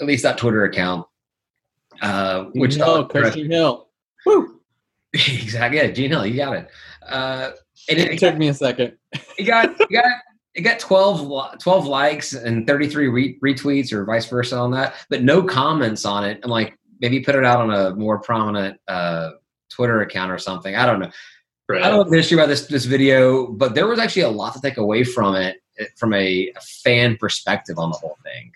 [0.00, 1.06] at least that Twitter account.
[2.02, 3.88] Uh, which no, Christian Hill.
[4.26, 4.60] Woo!
[5.14, 5.78] exactly.
[5.78, 6.68] Yeah, Gene Hill, you got it.
[7.08, 7.52] Uh,
[7.88, 8.96] and It it, took me a second.
[9.38, 10.04] it got it got
[10.54, 15.22] it got 12, 12 likes and 33 re- retweets or vice versa on that, but
[15.22, 16.38] no comments on it.
[16.44, 19.30] I'm like, maybe put it out on a more prominent uh,
[19.68, 20.76] Twitter account or something.
[20.76, 21.10] I don't know.
[21.68, 21.82] Right.
[21.82, 24.54] I don't know the issue about this this video, but there was actually a lot
[24.54, 28.52] to take away from it eh, from a, a fan perspective on the whole thing.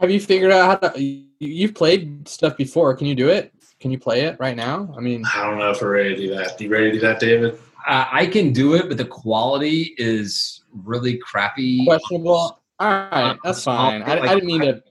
[0.00, 1.00] Have you figured out how to?
[1.00, 2.94] you- You've played stuff before.
[2.96, 3.52] Can you do it?
[3.78, 4.90] Can you play it right now?
[4.96, 6.56] I mean, I don't know if we're ready to do that.
[6.56, 7.58] Do you ready to do that, David?
[7.86, 11.84] I, I can do it, but the quality is really crappy.
[11.84, 12.58] questionable.
[12.80, 14.02] All right, that's fine.
[14.02, 14.82] I, I didn't mean to.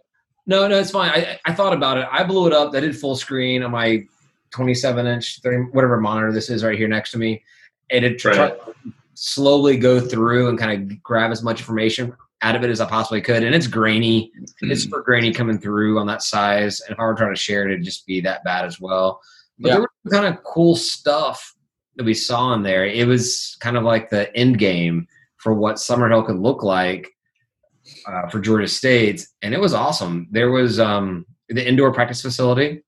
[0.46, 1.10] No, no, it's fine.
[1.10, 2.08] I, I thought about it.
[2.12, 2.76] I blew it up.
[2.76, 4.06] I did full screen on my
[4.60, 7.44] 27 inch, 30, whatever monitor this is right here next to me.
[7.92, 8.54] And it tried Right.
[8.66, 8.74] to
[9.16, 12.86] slowly go through and kind of grab as much information out of it as I
[12.88, 13.44] possibly could.
[13.44, 14.32] And it's grainy.
[14.62, 16.80] It's super grainy coming through on that size.
[16.82, 19.20] And if I were trying to share it, it'd just be that bad as well.
[19.60, 19.74] But Yeah.
[19.76, 21.54] there was kind of cool stuff
[21.98, 22.86] that we saw in there.
[22.86, 27.10] It was kind of like the end game for what Summerhill could look like
[28.08, 30.28] uh, for Georgia State, and it was awesome.
[30.32, 32.82] There was um, the indoor practice facility,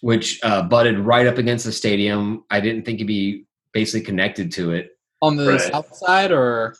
[0.00, 2.44] which uh, butted right up against the stadium.
[2.50, 4.90] I didn't think it'd be basically connected to it.
[5.22, 5.60] On the Right.
[5.60, 6.74] south side, or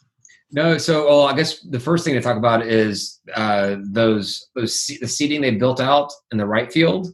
[0.53, 4.87] No, so well, I guess the first thing to talk about is uh, those those
[5.01, 7.09] the seating they built out in the right field.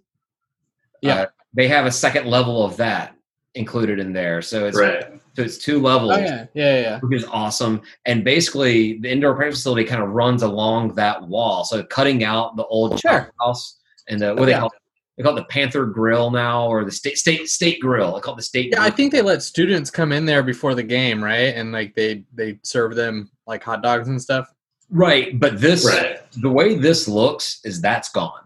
[1.02, 1.14] Yeah.
[1.22, 3.14] Uh, they have a second level of that
[3.54, 5.04] included in there, so it's Right.
[5.34, 6.12] so it's two levels.
[6.12, 6.98] oh yeah, yeah, yeah.
[7.00, 7.82] which is awesome.
[8.06, 12.56] And basically, the indoor practice facility kind of runs along that wall, so cutting out
[12.56, 13.32] the old Sure.
[13.40, 13.78] house
[14.08, 14.60] and the what do they Yeah.
[14.60, 14.78] call it?
[15.16, 18.14] They call it the Panther Grill now, or the state state state grill.
[18.14, 18.70] They call it the state.
[18.72, 21.54] Yeah, I think they let students come in there before the game, right?
[21.54, 24.52] And like they they serve them like hot dogs and stuff.
[24.90, 25.38] right.
[25.40, 26.18] But this, Right.
[26.42, 28.40] the way this looks, is that's gone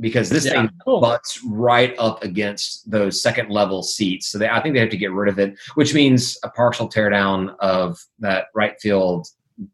[0.00, 1.00] because this Yeah, thing cool.
[1.00, 4.26] butts right up against those second level seats.
[4.30, 6.88] So they, I think they have to get rid of it, which means a partial
[6.88, 9.28] teardown of that right field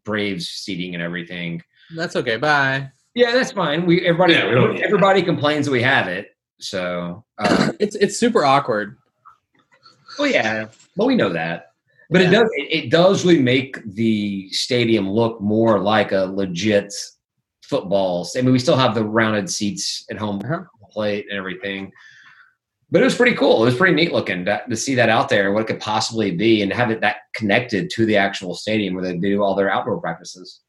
[0.05, 1.61] Braves seating and everything.
[1.95, 2.37] That's okay.
[2.37, 2.89] Bye.
[3.15, 3.85] Yeah, that's fine.
[3.85, 6.29] We everybody Yeah, we everybody complains that we have it.
[6.59, 8.97] So, uh, It's it's super awkward.
[10.17, 11.71] well, yeah, but we know that.
[12.09, 16.93] But it does it, it does really make the stadium look more like a legit
[17.63, 18.27] football.
[18.37, 20.63] I mean, we still have the rounded seats at home Uh-huh.
[20.91, 21.91] plate and everything.
[22.91, 23.63] But it was pretty cool.
[23.63, 26.29] It was pretty neat looking to, to see that out there, what it could possibly
[26.29, 29.71] be, and have it that connected to the actual stadium where they do all their
[29.71, 30.59] outdoor practices.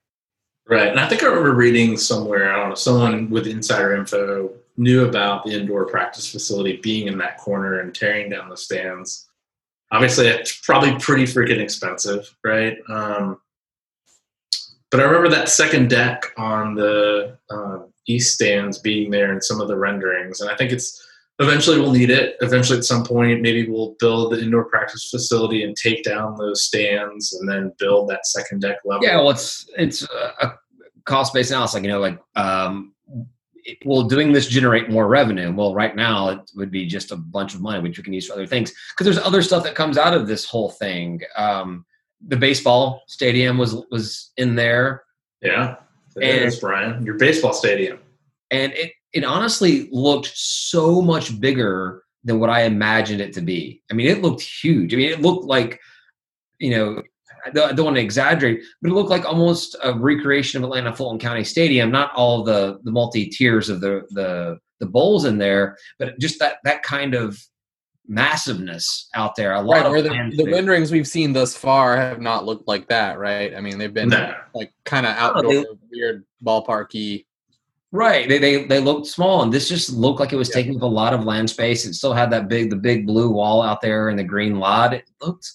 [0.67, 0.89] Right.
[0.89, 5.05] And I think I remember reading somewhere, I don't know, someone with insider info knew
[5.05, 9.29] about the indoor practice facility being in that corner and tearing down the stands.
[9.93, 12.77] Obviously, it's probably pretty freaking expensive, right?
[12.89, 13.39] Um,
[14.91, 19.61] but I remember that second deck on the uh, east stands being there in some
[19.61, 20.41] of the renderings.
[20.41, 21.05] And I think it's
[21.39, 22.37] eventually we'll need it.
[22.41, 26.63] Eventually, at some point, maybe we'll build the indoor practice facility and take down those
[26.63, 29.05] stands, and then build that second deck level.
[29.05, 30.55] Yeah, well, it's it's a
[31.05, 31.75] cost based analysis.
[31.75, 32.95] Like you know, like um,
[33.65, 35.53] it, will doing this generate more revenue?
[35.53, 38.27] Well, right now it would be just a bunch of money which you can use
[38.27, 41.21] for other things because there's other stuff that comes out of this whole thing.
[41.37, 41.85] Um,
[42.27, 45.05] the baseball stadium was was in there.
[45.43, 45.77] Yeah,
[46.17, 47.05] it And- is, Brian.
[47.05, 47.99] Your baseball stadium.
[48.51, 53.83] and it it honestly looked so much bigger than what I imagined it to be.
[53.91, 54.93] I mean, it looked huge.
[54.95, 55.81] I mean, it looked like
[56.59, 57.03] you know.
[57.47, 61.19] I don't, want to exaggerate, but it looked like almost a recreation of Atlanta Fulton
[61.19, 61.91] County Stadium.
[61.91, 66.39] Not all the the multi tiers of the the the bowls in there, but just
[66.41, 67.39] that that kind of
[68.09, 69.55] massiveness out there.
[69.55, 70.55] A lot Right, of the, the space.
[70.55, 73.55] renderings we've seen thus far have not looked like that, right?
[73.55, 74.35] I mean, they've been No.
[74.55, 77.27] like kind of Oh, they- outdoor, weird ballparky.
[77.93, 78.29] Right.
[78.29, 80.57] They, they they looked small, and this just looked like it was Yeah.
[80.57, 81.85] taking up a lot of land space.
[81.87, 84.93] It still had that big the big blue wall out there and the green lot.
[84.93, 85.49] It looked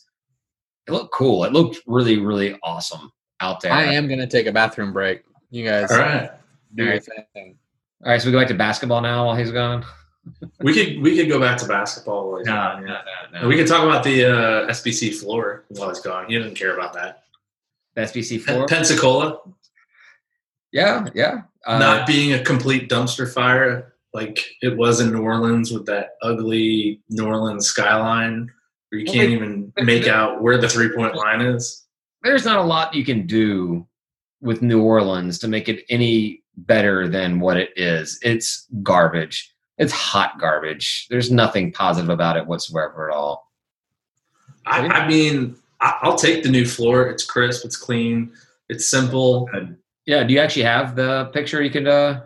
[0.90, 1.44] it looked cool.
[1.44, 3.72] It looked really really awesome out there.
[3.72, 5.24] I am gonna take a bathroom break.
[5.52, 6.32] You guys All right.
[6.76, 7.58] do your thing.
[8.04, 9.86] All right, so we go back to basketball now while he's gone.
[10.62, 12.34] We could we could go back to basketball.
[12.34, 12.98] Like, no,
[13.34, 13.48] no.
[13.48, 16.28] We could talk about the uh, SBC floor while he's gone.
[16.28, 17.24] He didn't care about that.
[17.96, 18.68] The SBC Pen- four.
[18.68, 19.40] Pensacola
[20.72, 21.42] Yeah, yeah.
[21.66, 26.12] Uh, not being a complete dumpster fire like it was in New Orleans with that
[26.22, 28.59] ugly New Orleans skyline where
[28.92, 31.86] you can't even make out where the three point line is.
[32.24, 33.86] there's not a lot you can do
[34.42, 38.20] with New Orleans to make it any better than what it is.
[38.22, 39.54] It's garbage.
[39.78, 41.08] It's hot garbage.
[41.10, 43.52] There's nothing positive about it whatsoever at all.
[44.66, 47.08] I, I mean, I, I'll take the new floor.
[47.08, 47.66] It's crisp.
[47.66, 48.32] It's clean.
[48.68, 49.50] It's simple.
[50.06, 52.22] Yeah, do you actually have the picture you could uh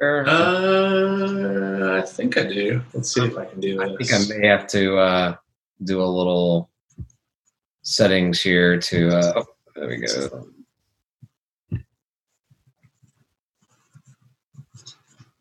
[0.00, 1.73] or Uh, I
[2.06, 2.82] think I do.
[2.92, 5.36] Let's see if I can do I think I may have to uh
[5.82, 6.70] do a little
[7.82, 9.46] settings here to uh oh,
[9.76, 10.48] there we go.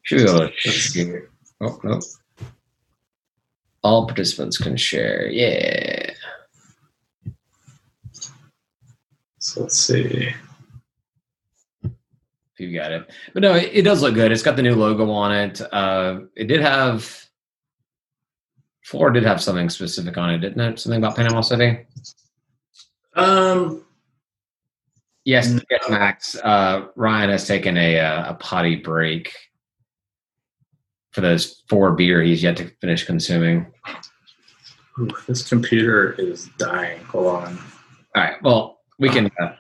[0.04, 1.30] Should be able to share.
[1.62, 2.02] Oh no.
[3.84, 5.28] All participants can share.
[5.30, 6.12] Yeah.
[9.40, 10.34] So let's see.
[12.54, 13.10] If you got it.
[13.34, 14.32] But no, it, it does look good.
[14.32, 15.62] It's got the new logo on it.
[15.74, 17.20] Uh it did have
[18.84, 20.78] Floor did have something specific on it, didn't it?
[20.80, 21.86] Something about Panama City?
[23.16, 23.86] Um,
[25.26, 25.62] Yes, No.
[25.70, 26.36] yes, Max.
[26.36, 29.34] Uh, Ryan has taken a uh, a potty break
[31.12, 33.72] for those four beer he's yet to finish consuming.
[35.00, 37.00] ooh, this computer is dying.
[37.06, 37.58] Hold on.
[38.16, 38.36] All right.
[38.44, 39.32] Well, we can.
[39.40, 39.56] Uh,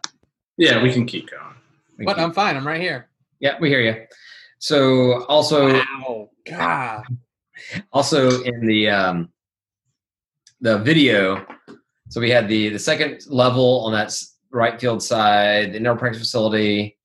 [0.58, 1.53] Yeah, we can keep going.
[1.98, 2.56] We But can- I'm fine.
[2.58, 3.10] I'm right here.
[3.40, 4.06] yeah, we hear you.
[4.60, 6.30] So also Wow.
[6.46, 7.04] God.
[7.94, 9.30] also in the um,
[10.62, 11.46] the video,
[12.10, 14.14] so we had the the second level on that
[14.52, 16.98] right field side, the indoor practice facility.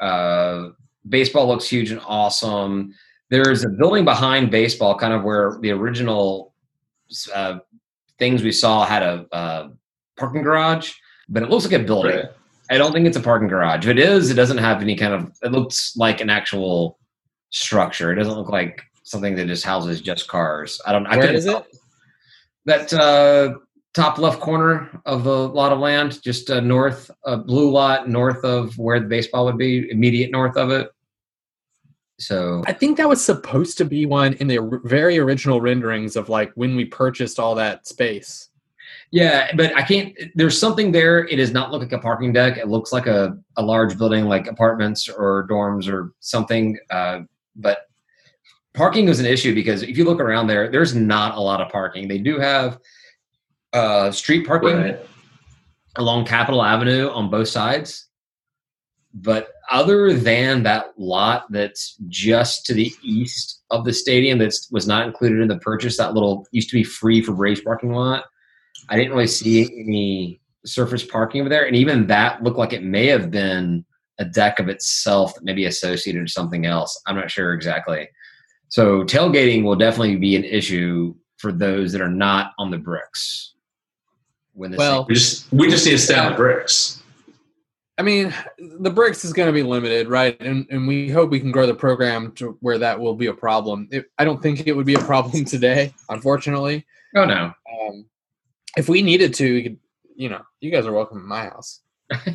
[0.00, 0.70] Uh,
[1.08, 2.92] baseball looks huge and awesome.
[3.30, 6.54] There's a building behind baseball, kind of where the original
[7.34, 7.58] uh,
[8.18, 9.68] things we saw had a uh,
[10.16, 10.92] parking garage,
[11.28, 12.16] but it looks like a building.
[12.16, 12.30] Right.
[12.72, 13.84] I don't think it's a parking garage.
[13.84, 15.30] If it is, it doesn't have any kind of.
[15.42, 16.98] It looks like an actual
[17.50, 18.10] structure.
[18.10, 20.80] It doesn't look like something that just houses just cars.
[20.86, 21.06] I don't.
[21.06, 21.58] I Where is tell.
[21.58, 21.76] it?
[22.64, 23.58] That uh,
[23.92, 28.42] top left corner of the lot of land, just uh, north, uh, blue lot north
[28.42, 30.90] of where the baseball would be, immediate north of it.
[32.18, 36.30] So I think that was supposed to be one in the very original renderings of
[36.30, 38.48] like when we purchased all that space.
[39.12, 40.16] Yeah, but I can't.
[40.34, 41.26] There's something there.
[41.26, 42.56] It does not look like a parking deck.
[42.56, 46.78] It looks like a, a large building, like apartments or dorms or something.
[46.90, 47.20] Uh,
[47.54, 47.80] but
[48.72, 51.70] parking was an issue because if you look around there, there's not a lot of
[51.70, 52.08] parking.
[52.08, 52.78] They do have
[53.74, 55.00] uh, street parking Right.
[55.96, 58.08] along Capitol Avenue on both sides.
[59.12, 64.86] But other than that lot that's just to the east of the stadium that was
[64.86, 68.24] not included in the purchase, that little used to be free for Braves parking lot,
[68.88, 71.66] I didn't really see any surface parking over there.
[71.66, 73.84] And even that looked like it may have been
[74.18, 77.00] a deck of itself that may be associated to something else.
[77.06, 78.08] I'm not sure exactly.
[78.68, 83.54] So tailgating will definitely be an issue for those that are not on the bricks.
[84.54, 87.02] When Well, We just we just need to stay on the bricks.
[87.98, 90.36] I mean, the bricks is going to be limited, right?
[90.40, 93.34] And and we hope we can grow the program to where that will be a
[93.34, 93.88] problem.
[93.90, 96.86] It, I don't think it would be a problem today, unfortunately.
[97.16, 97.52] oh no,
[98.76, 99.78] if we needed to, we could,
[100.16, 101.80] you know, you guys are welcome at my house.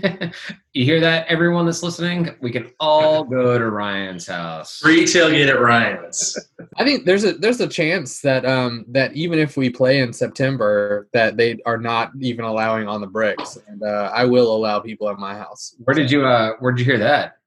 [0.73, 2.35] you hear that, everyone that's listening?
[2.41, 4.79] We can all go to Ryan's house.
[4.79, 6.37] Free tailgate at Ryan's.
[6.77, 10.13] I think there's a there's a chance that um that even if we play in
[10.13, 14.79] September, that they are not even allowing on the bricks, and uh, I will allow
[14.79, 15.75] people at my house.
[15.83, 17.37] Where did you uh where did you hear that?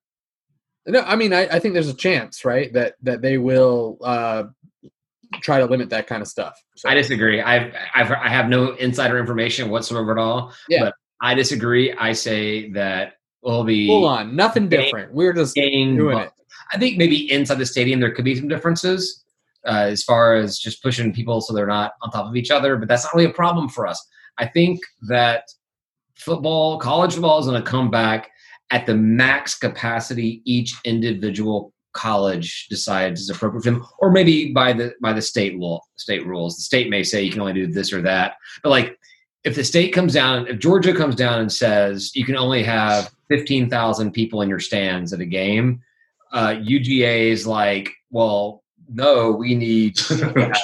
[0.86, 4.45] No, I mean I, I think there's a chance, right, that that they will uh
[5.35, 6.61] try to limit that kind of stuff.
[6.76, 7.41] So, I disagree.
[7.41, 10.53] I've, I've I have no insider information whatsoever at all.
[10.68, 10.85] Yeah.
[10.85, 11.93] But I disagree.
[11.93, 15.12] I say that will be Hold on, nothing different.
[15.12, 16.31] We're just doing bu- it.
[16.72, 19.24] I think maybe inside the stadium there could be some differences
[19.66, 22.76] uh, as far as just pushing people so they're not on top of each other,
[22.76, 24.05] but that's not really a problem for us.
[24.39, 25.45] I think that
[26.16, 28.31] football, college football, is going to come back
[28.70, 34.72] at the max capacity each individual college decides is appropriate for them, or maybe by
[34.72, 36.57] the by the state law, state rules.
[36.57, 38.99] The state may say you can only do this or that, but like
[39.45, 43.11] if the state comes down, if Georgia comes down and says you can only have
[43.28, 45.82] fifteen thousand people in your stands at a game,
[46.32, 49.99] uh, UGA is like, well, no, we need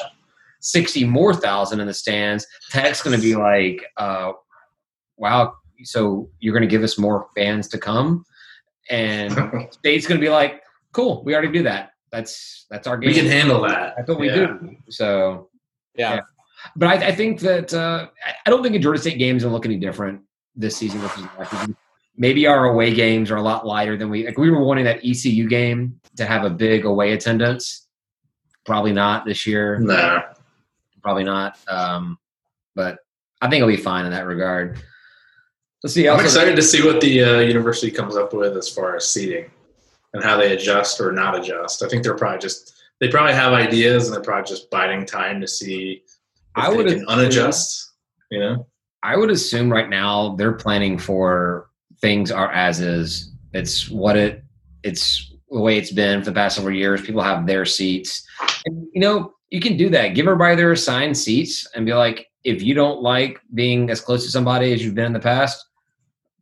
[0.61, 2.47] 60 more thousand in the stands.
[2.71, 4.33] Tech's going to be like, uh,
[5.17, 5.55] wow,
[5.85, 8.25] so you're going to give us more fans to come?
[8.91, 9.33] And
[9.71, 10.63] state's going to be like,
[10.97, 11.91] cool, we already do that.
[12.11, 13.09] That's that's our game.
[13.11, 13.95] we can handle that.
[13.97, 14.35] That's what we Yeah.
[14.35, 14.77] do.
[14.89, 15.51] So,
[15.95, 16.15] Yeah.
[16.15, 16.21] Yeah.
[16.75, 19.43] but I, I think that uh, I- I don't think a Georgia State game is
[19.43, 20.23] going to look any different
[20.55, 21.77] this season versus last season.
[22.17, 24.39] Maybe our away games are a lot lighter than we like.
[24.39, 27.87] We were wanting that ECU game to have a big away attendance.
[28.65, 29.79] Probably not this year.
[29.79, 30.23] Nah.
[31.03, 31.59] Probably not.
[31.69, 32.19] Um,
[32.75, 32.99] but
[33.43, 34.81] I think it'll be fine in that regard.
[35.83, 36.09] Let's see.
[36.09, 39.51] I'm excited to see what the uh, university comes up with as far as seating
[40.17, 41.83] and how they adjust or not adjust.
[41.83, 45.41] I think they're probably just they probably have ideas and they're probably just biding time
[45.41, 46.11] to see if
[46.55, 47.93] I they would can unadjust.
[48.31, 48.67] You know,
[49.03, 53.31] I would assume right now they're planning for things are as is.
[53.53, 54.43] It's what it.
[54.83, 57.03] It's the way it's been for the past several years.
[57.03, 58.27] People have their seats,
[58.65, 60.09] and you know you can do that.
[60.15, 64.25] Give everybody their assigned seats, and be like, if you don't like being as close
[64.25, 65.65] to somebody as you've been in the past,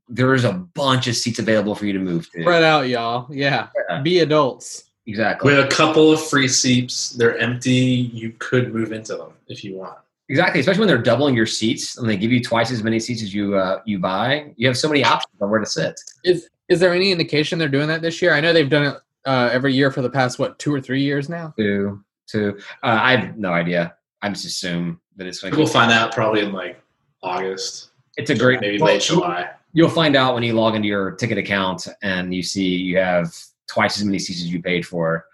[0.09, 2.43] there's a bunch of seats available for you to move to.
[2.43, 3.27] Spread out, y'all.
[3.33, 3.69] Yeah.
[3.89, 4.01] Yeah.
[4.03, 4.85] Be adults.
[5.07, 5.55] Exactly.
[5.55, 7.71] with a couple of free seats, they're empty.
[7.71, 9.99] You could move into them if you want.
[10.31, 13.23] Exactly, especially when they're doubling your seats and they give you twice as many seats
[13.23, 14.55] as you uh, you buy.
[14.57, 16.01] You have so many options on where to sit.
[16.25, 18.33] Is is there any indication they're doing that this year?
[18.33, 18.97] I know they've done it
[19.27, 21.53] uh, every year for the past what two or three years now.
[21.59, 23.95] To to uh, I have no idea.
[24.23, 26.81] I just assume that it's going to We'll find out probably in like
[27.23, 28.61] August, It's a great.
[28.63, 29.51] maybe well, late July.
[29.75, 33.35] You'll find out when you log into your ticket account and you see you have
[33.69, 35.27] twice as many seats as you paid for.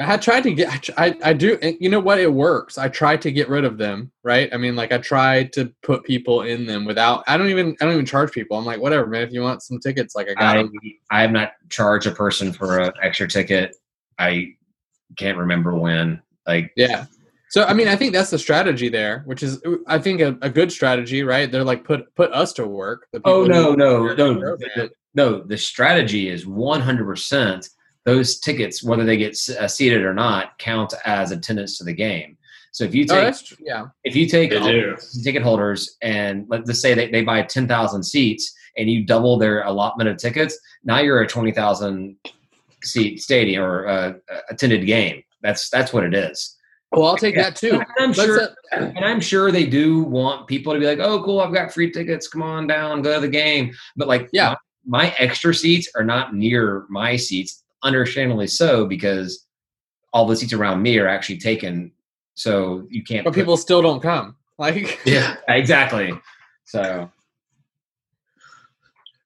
[0.00, 0.90] I tried to get.
[0.98, 1.56] I, I I do.
[1.62, 2.18] and You know what?
[2.18, 2.78] It works.
[2.78, 4.10] I tried to get rid of them.
[4.24, 4.52] Right.
[4.52, 7.22] I mean, like I tried to put people in them without.
[7.28, 7.76] I don't even.
[7.80, 8.58] I don't even charge people.
[8.58, 9.22] I'm like, whatever, man.
[9.22, 10.72] If you want some tickets, like I got I them.
[11.12, 13.76] I have not charged a person for an extra ticket.
[14.18, 14.54] I
[15.16, 16.20] can't remember when.
[16.44, 17.06] Like Yeah.
[17.54, 20.50] So I mean, I think that's the strategy there, which is I think a, a
[20.50, 21.48] good strategy, right?
[21.48, 23.06] They're like put put us to work.
[23.12, 25.40] the Oh people no, no, no, the- no.
[25.40, 27.68] The strategy is one hundred percent.
[28.04, 32.36] Those tickets, whether they get uh, seated or not, count as attendance to the game.
[32.72, 33.56] So if you Oh, take that's true.
[33.60, 33.84] Yeah.
[34.02, 34.96] if you take They all do.
[34.96, 39.06] the ticket holders and let, let's say they, they buy ten thousand seats and you
[39.06, 42.16] double their allotment of tickets, now you're a twenty thousand
[42.82, 44.14] seat stadium or uh,
[44.50, 45.22] attended game.
[45.40, 46.53] That's that's what it is.
[46.96, 47.42] Well, I'll take Yeah.
[47.50, 47.72] that too.
[47.74, 50.98] And I'm Let's, sure uh, and I'm sure they do want people to be like,
[50.98, 51.40] "Oh, cool!
[51.40, 52.28] I've got free tickets.
[52.28, 54.54] Come on down, go to the game." But like, Yeah.
[54.86, 57.62] my, my extra seats are not near my seats.
[57.82, 59.46] Understandably so, because
[60.12, 61.92] all the seats around me are actually taken.
[62.34, 63.24] So you can't.
[63.24, 64.36] but put- people still don't come.
[64.58, 66.12] Like, Yeah, exactly.
[66.64, 67.10] So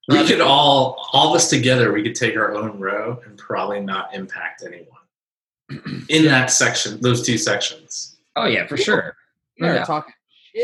[0.08, 1.92] we could all all this together.
[1.92, 4.97] We could take our own row and probably not impact anyone
[6.08, 7.00] in that section.
[7.00, 8.16] Those two sections.
[8.36, 9.16] oh yeah, for sure.
[9.56, 9.84] you're Yeah.
[9.84, 10.14] talking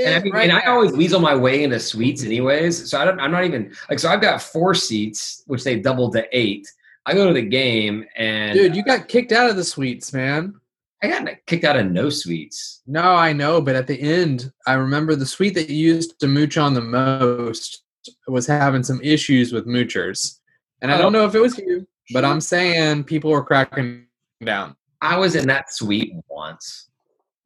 [0.05, 2.91] And I, mean, right and I always weasel my way into suites anyways.
[2.91, 6.13] So I don't, I'm not even like, so I've got four seats, which they've doubled
[6.15, 6.67] to eight.
[7.07, 10.55] I go to the game and Dude, you got kicked out of the suites, man.
[11.03, 12.81] I got kicked out of no suites.
[12.87, 16.27] No, I know, but at the end, I remember the suite that you used to
[16.27, 17.83] mooch on the most
[18.27, 20.39] was having some issues with moochers.
[20.81, 21.03] And I Oh.
[21.03, 24.07] don't know if it was you, but I'm saying people were cracking
[24.43, 24.77] down.
[25.05, 26.89] I was in that suite once.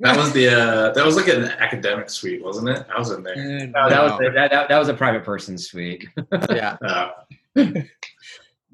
[0.00, 2.86] That was the uh, that was like an academic suite, wasn't it?
[2.94, 3.34] I was in there.
[3.66, 6.06] No, that was that, that, that was a private person suite.
[6.50, 6.76] yeah.
[6.80, 7.10] Uh,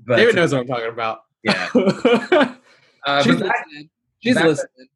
[0.06, 1.20] But David knows what I'm talking about.
[1.42, 1.68] yeah.
[1.72, 1.80] She's
[3.06, 3.90] Uh, but back, listening.
[4.20, 4.88] She's back- listening.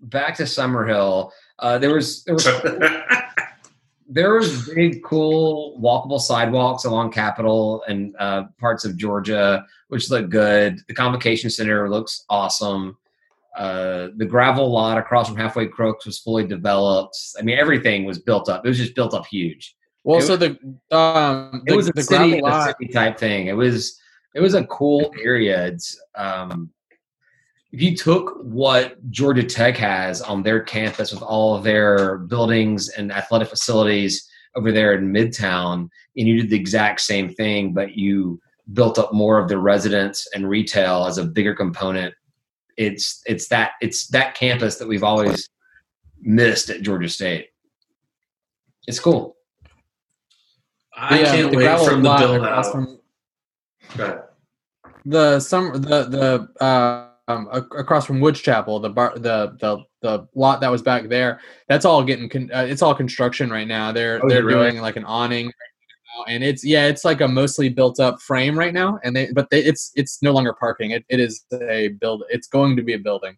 [0.00, 1.30] back to Summerhill.
[1.60, 2.44] Uh, there was there was
[4.08, 10.30] there was big, cool, walkable sidewalks along Capitol and uh, parts of Georgia, which look
[10.30, 10.80] good.
[10.88, 12.96] The convocation center looks awesome.
[13.60, 17.14] Uh, the gravel lot across from Halfway Crooks was fully developed.
[17.38, 18.64] I mean, everything was built up.
[18.64, 19.76] It was just built up huge.
[20.02, 20.58] Well, It so the
[20.96, 22.74] um, It was a the city, gravel a lot.
[22.78, 23.48] city type thing.
[23.48, 24.00] It was
[24.34, 25.66] it was a cool area.
[25.66, 26.70] It's um,
[27.70, 32.88] if you took what Georgia Tech has on their campus with all of their buildings
[32.88, 37.94] and athletic facilities over there in Midtown, and you did the exact same thing, but
[37.94, 38.40] you
[38.72, 42.14] built up more of the residents and retail as a bigger component.
[42.80, 45.50] It's it's that it's that campus that we've always
[46.22, 47.48] missed at Georgia State.
[48.86, 49.36] It's cool.
[50.96, 52.72] I the, uh, can't the wait gravel from the lot build across out.
[52.72, 53.00] from
[55.04, 60.26] the summer the the uh, um, across from Woods Chapel, the bar, the the the
[60.34, 61.40] lot that was back there.
[61.68, 63.92] That's all getting con- uh, it's all construction right now.
[63.92, 64.70] They're Oh, they're really?
[64.70, 65.69] doing like an awning, right now,
[66.28, 68.98] and it's yeah, it's like a mostly built up frame right now.
[69.04, 70.92] And they but they, it's it's no longer parking.
[70.92, 72.24] It it is a build.
[72.30, 73.36] It's going to be a building.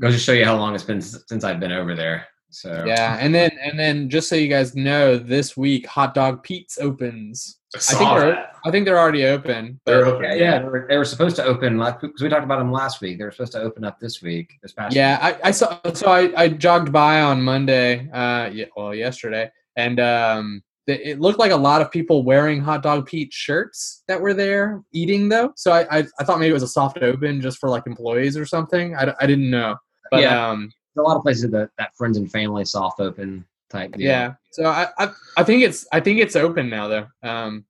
[0.00, 2.26] Goes to show you how long it's been since I've been over there.
[2.50, 6.42] So Yeah, and then and then just so you guys know, this week Hot Dog
[6.42, 7.58] Pete's opens.
[7.74, 8.52] I I think they're that.
[8.64, 9.80] I think they're already open.
[9.86, 10.24] They're open.
[10.24, 13.00] yeah, yeah, they were, they were supposed to open because we talked about them last
[13.00, 13.18] week.
[13.18, 14.96] They were supposed to open up this week, this past.
[14.96, 15.78] Yeah, I, I saw.
[15.94, 18.10] So I, I jogged by on Monday.
[18.10, 22.82] Uh, yeah, well, yesterday, and um, it looked like a lot of people wearing hot
[22.82, 25.52] dog Pete shirts that were there eating though.
[25.56, 28.36] So I, I, I thought maybe it was a soft open just for like employees
[28.36, 28.96] or something.
[28.96, 29.76] i, I didn't know.
[30.10, 30.50] But Yeah.
[30.50, 33.92] um, a lot of places that that friends and family soft open type.
[33.92, 34.00] Deal.
[34.06, 34.32] yeah.
[34.50, 37.06] So I, I I think it's I think it's open now though.
[37.22, 37.64] Um,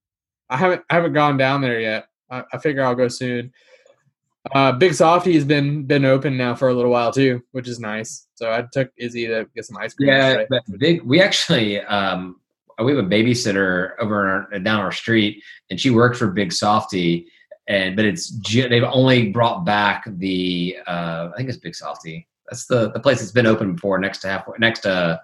[0.49, 2.07] I haven't I haven't gone down there yet.
[2.31, 3.53] I, I figure I'll go soon.
[4.55, 7.79] Uh, Big Softy has been been open now for a little while too, which is
[7.79, 8.27] nice.
[8.35, 10.09] So I took Izzy to get some ice cream.
[10.09, 10.45] yeah.
[10.49, 11.03] But big.
[11.03, 12.40] We actually um,
[12.85, 17.27] we have a babysitter over our, down our street, and she worked for Big Softy.
[17.69, 22.27] And but it's they've only brought back the uh, I think it's Big Softy.
[22.49, 25.21] That's the the place that's been open before next to halfway next to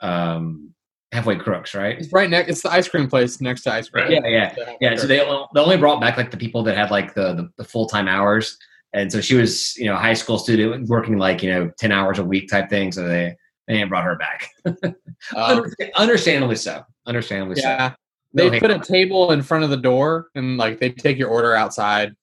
[0.00, 0.74] um,
[1.12, 1.98] halfway crooks, right?
[1.98, 2.50] It's right next.
[2.50, 4.04] It's the ice cream place next to ice cream.
[4.04, 4.12] Right.
[4.24, 4.74] Yeah, yeah.
[4.80, 7.50] Yeah, so they, they only brought back like the people that had like the, the,
[7.56, 8.58] the full time hours,
[8.92, 11.92] and so she was you know a high school student working like you know ten
[11.92, 12.92] hours a week type thing.
[12.92, 13.36] So they
[13.68, 14.50] they brought her back.
[15.34, 15.64] Um,
[15.96, 16.84] understandably so.
[17.04, 17.68] Understandably so.
[17.68, 17.94] yeah.
[18.32, 18.86] No They hate put a on it.
[18.86, 22.14] table in front of the door, and like they take your order outside.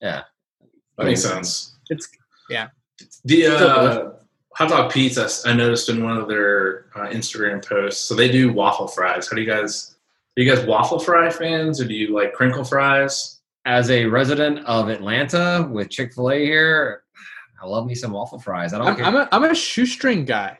[0.00, 0.22] Yeah.
[0.96, 1.76] That makes sense.
[1.90, 2.08] It's
[2.48, 2.68] yeah.
[3.26, 4.10] The Still uh,
[4.54, 8.02] Hot Dog Pete's I noticed in one of their uh, Instagram posts.
[8.02, 9.28] So they do waffle fries.
[9.28, 9.96] How do you guys?
[10.38, 13.40] Are you guys waffle fry fans, or do you like crinkle fries?
[13.66, 17.02] As a resident of Atlanta with Chick Fil A here,
[17.62, 18.72] I love me some waffle fries.
[18.72, 19.04] I don't I'm, care.
[19.04, 20.58] I'm a I'm a shoestring guy.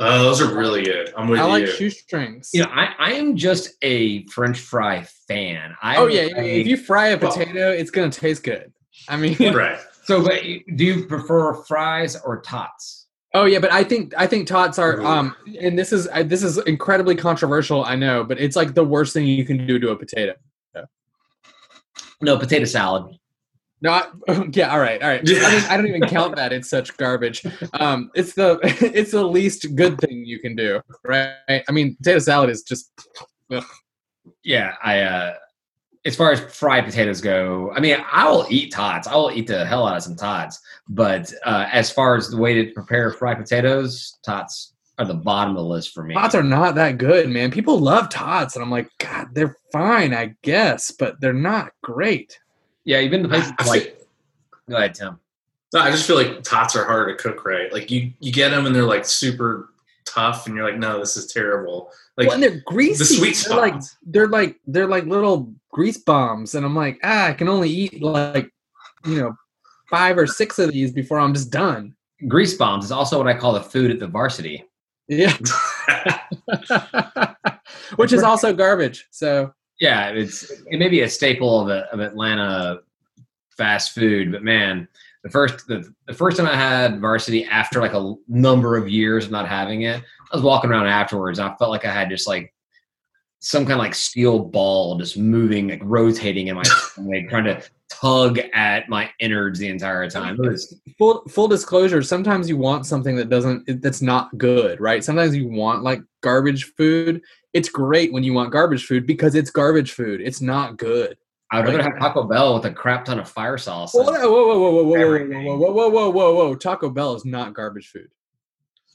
[0.00, 1.12] Oh, those are really good.
[1.16, 1.44] I'm with you.
[1.44, 1.72] I like you.
[1.72, 2.50] shoestrings.
[2.52, 5.74] you know, I, I am just a French fry fan.
[5.82, 8.72] I oh yeah, like- if you fry a Well- potato, it's gonna taste good.
[9.08, 9.78] I mean, right.
[10.04, 10.42] so, but
[10.76, 13.02] do you prefer fries or tots?
[13.34, 15.06] oh yeah, but I think I think tots are Ooh.
[15.06, 17.84] um, and this is I, this is incredibly controversial.
[17.84, 20.34] I know, but it's like the worst thing you can do to a potato.
[22.20, 23.18] No, potato salad.
[23.84, 24.06] No, I,
[24.52, 25.20] yeah, all right, all right.
[25.20, 26.54] I, mean, I don't even count that.
[26.54, 27.44] It's such garbage.
[27.74, 31.34] Um, it's the it's the least good thing you can do, right?
[31.48, 32.90] I mean, potato salad is just
[34.42, 35.00] Yeah, I.
[35.02, 35.34] uh
[36.06, 39.06] As far as fried potatoes go, I mean, I will eat tots.
[39.06, 40.58] I will eat the hell out of some tots.
[40.88, 45.56] But uh as far as the way to prepare fried potatoes, tots are the bottom
[45.56, 46.14] of the list for me.
[46.14, 47.50] tots are not that good, man.
[47.50, 52.38] People love tots, and I'm like, God, they're fine, I guess, but they're not great.
[52.84, 53.82] Yeah, you've been to places I like.
[53.82, 53.92] feel-
[54.70, 55.18] Go ahead, Tim.
[55.74, 57.70] No, I just feel like tots are hard to cook right.
[57.72, 59.70] Like you, you get them and they're like super
[60.06, 61.90] tough, and you're like, no, this is terrible.
[62.16, 62.98] Like well, and they're greasy.
[62.98, 63.74] the sweet they're like
[64.06, 68.00] they're like they're like little grease bombs, and I'm like, ah, I can only eat
[68.00, 68.50] like
[69.04, 69.36] you know
[69.90, 71.94] five or six of these before I'm just done.
[72.28, 74.64] Grease bombs is also what I call the food at the varsity.
[75.08, 75.36] Yeah,
[77.96, 79.06] which is also garbage.
[79.10, 82.80] So Yeah, it's it may be a staple of, of Atlanta
[83.56, 84.88] fast food, but man,
[85.22, 89.24] the first the, the first time I had varsity after like a number of years
[89.24, 90.02] of not having it,
[90.32, 91.38] I was walking around afterwards.
[91.38, 92.52] And I felt like I had just like
[93.40, 97.62] some kind of like steel ball just moving, like rotating in my stomach, trying to
[97.90, 100.36] tug at my innards the entire time.
[100.38, 105.34] Was, full full disclosure sometimes you want something that doesn't that's not good right sometimes
[105.34, 107.20] you want like garbage food
[107.54, 111.16] it's great when you want garbage food because it's garbage food it's not good
[111.52, 113.94] I would rather have Taco Bell with a crap ton of fire sauce.
[113.94, 117.14] whoa than- whoa whoa whoa whoa whoa whoa whoa whoa whoa whoa whoa taco bell
[117.14, 118.10] is not garbage food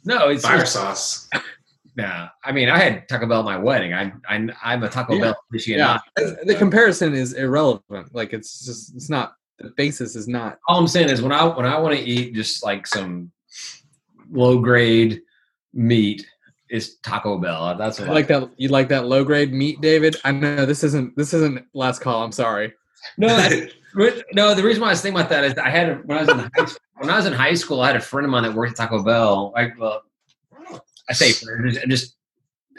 [0.05, 1.29] no, it's fire sauce.
[1.97, 3.93] Yeah, I mean, I had Taco Bell at my wedding.
[3.93, 5.21] I'm I'm I'm a Taco Yeah.
[5.21, 5.99] Bell aficionado.
[6.17, 8.13] Yeah, the comparison is irrelevant.
[8.15, 10.59] Like it's just it's not the basis is not.
[10.67, 13.31] All I'm saying is when I when I want to eat just like some
[14.31, 15.21] low grade
[15.73, 16.25] meat
[16.69, 17.75] is Taco Bell.
[17.77, 20.15] That's what You like that you like that low grade meat, David?
[20.23, 22.23] I know this isn't this isn't last call.
[22.23, 22.73] I'm sorry.
[23.17, 23.69] No, that's-
[24.33, 24.53] no.
[24.53, 26.39] The reason why I was thinking about that is I had when I was in
[26.39, 28.53] high school, when I was in high school, I had a friend of mine that
[28.53, 29.51] worked at Taco Bell.
[29.55, 30.03] Like, well,
[31.09, 32.15] I say just, just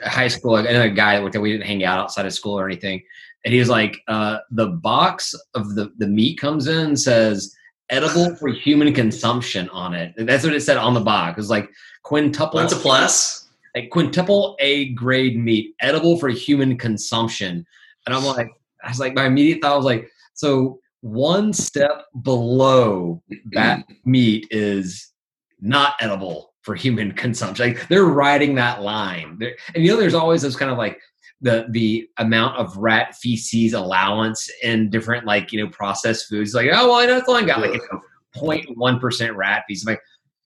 [0.05, 0.53] high school.
[0.53, 1.43] Like another guy that worked there.
[1.43, 3.03] We didn't hang out outside of school or anything.
[3.45, 7.55] And he was like, uh, the box of the the meat comes in says
[7.89, 10.15] edible for human consumption on it.
[10.17, 11.33] And that's what it said on the box.
[11.33, 11.69] It was like
[12.03, 12.61] quintuple.
[12.61, 13.40] That's a plus.
[13.75, 17.65] Like quintuple A grade meat, edible for human consumption.
[18.07, 18.51] And I'm like,
[18.83, 25.13] I was like, my immediate thought was like, so one step below that meat is
[25.61, 27.69] not edible for human consumption.
[27.69, 29.37] Like they're riding that line.
[29.39, 30.99] They're, and you know, there's always this kind of like
[31.41, 36.55] the the amount of rat feces allowance in different like you know processed foods.
[36.55, 38.01] Like, oh well, I know it's only got like you know,
[38.37, 39.87] 0.1 percent rat feces.
[39.87, 40.03] I'm like,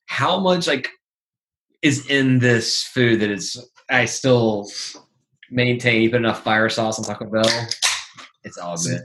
[0.07, 0.89] how much like
[1.85, 4.69] is in this food that is I still
[5.51, 7.45] maintain you put enough fire sauce on Taco Bell.
[8.43, 9.03] It's all good.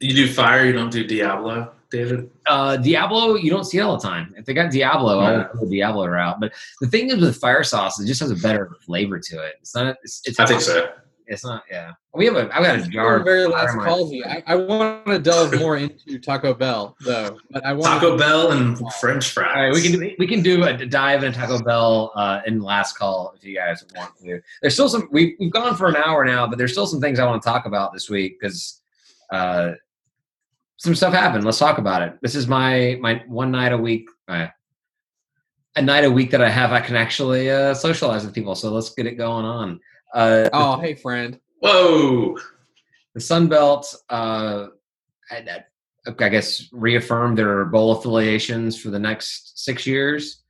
[0.00, 2.28] You do fire, you don't do Diablo, David.
[2.46, 4.34] Uh, Diablo, you don't see it all the time.
[4.36, 5.48] If they got Diablo, I'll Yeah.
[5.54, 6.38] go the Diablo route.
[6.40, 9.54] But the thing is with fire sauce, it just has a better flavor to it.
[9.60, 9.96] It's not.
[10.02, 10.20] It's.
[10.26, 10.88] it's I think so.
[11.28, 11.64] It's not.
[11.70, 11.92] Yeah.
[12.14, 12.48] We have a.
[12.54, 13.22] I've got a jar.
[13.24, 14.22] Very last in my- call, V.
[14.24, 18.52] I, I want to delve more into Taco Bell though, but I want Taco Bell
[18.52, 19.52] and French fries.
[19.54, 22.62] All right, we can do, we can do a dive into Taco Bell uh, in
[22.62, 24.40] last call if you guys want to.
[24.62, 27.18] There's still some we we've gone for an hour now, but there's still some things
[27.18, 28.80] I want to talk about this week because
[29.30, 29.72] uh,
[30.76, 31.44] some stuff happened.
[31.44, 32.18] Let's talk about it.
[32.22, 34.46] This is my my one night a week, uh,
[35.74, 36.70] a night a week that I have.
[36.70, 38.54] I can actually uh, socialize with people.
[38.54, 39.80] So let's get it going on.
[40.12, 41.38] Uh, Oh, hey friend.
[41.60, 42.36] Whoa.
[43.14, 44.66] the Sun Belt, uh,
[45.30, 45.44] I,
[46.06, 50.42] I guess, reaffirmed their bowl affiliations for the next six years.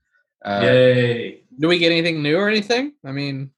[0.44, 1.42] Uh, Yay.
[1.58, 2.92] Do we get anything new or anything?
[3.04, 3.50] I mean,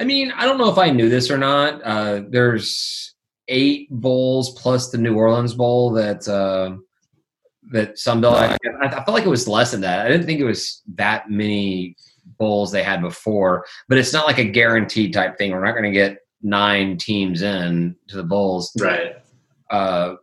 [0.00, 1.82] I mean, I don't know if I knew this or not.
[1.82, 3.14] Uh, there's
[3.48, 6.76] eight bowls plus the New Orleans Bowl that uh,
[7.72, 8.34] that Sunbelt.
[8.34, 10.06] I, I felt like it was less than that.
[10.06, 11.96] I didn't think it was that many
[12.38, 15.52] bowls they had before, but it's not like a guaranteed type thing.
[15.52, 18.72] We're not going to get nine teams in to the bowls.
[18.80, 19.16] Right.
[19.70, 20.14] Uh,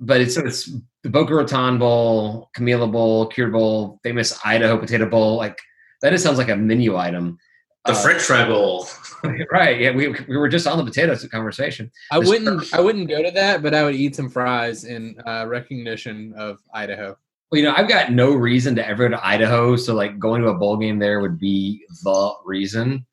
[0.00, 0.70] but it's it's
[1.02, 5.36] the Boca Raton Bowl, Camellia Bowl, Cure Bowl, famous Idaho Potato Bowl.
[5.36, 5.58] Like
[6.02, 7.38] that just sounds like a menu item.
[7.86, 8.86] The Uh, French fry bowl.
[9.50, 9.80] right?
[9.80, 11.90] Yeah, we we were just on the potatoes conversation.
[12.10, 15.16] I This- wouldn't I wouldn't go to that, but I would eat some fries in
[15.26, 17.16] uh, recognition of Idaho.
[17.50, 20.42] Well, you know, I've got no reason to ever go to Idaho, so like going
[20.42, 23.04] to a bowl game there would be the reason.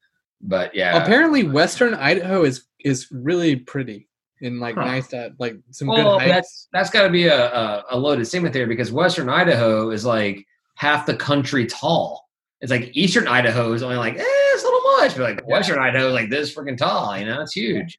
[0.41, 4.07] But yeah, Apparently, Western Idaho is is really pretty
[4.41, 4.85] and like Huh.
[4.85, 6.31] nice to like some well, good hikes.
[6.31, 10.05] that's that's got to be a, a a loaded statement there because Western Idaho is
[10.05, 12.27] like half the country tall.
[12.61, 15.79] It's like Eastern Idaho is only like eh, it's a little much, but like Western
[15.79, 17.17] Idaho is like this freaking tall.
[17.17, 17.97] You know, it's huge.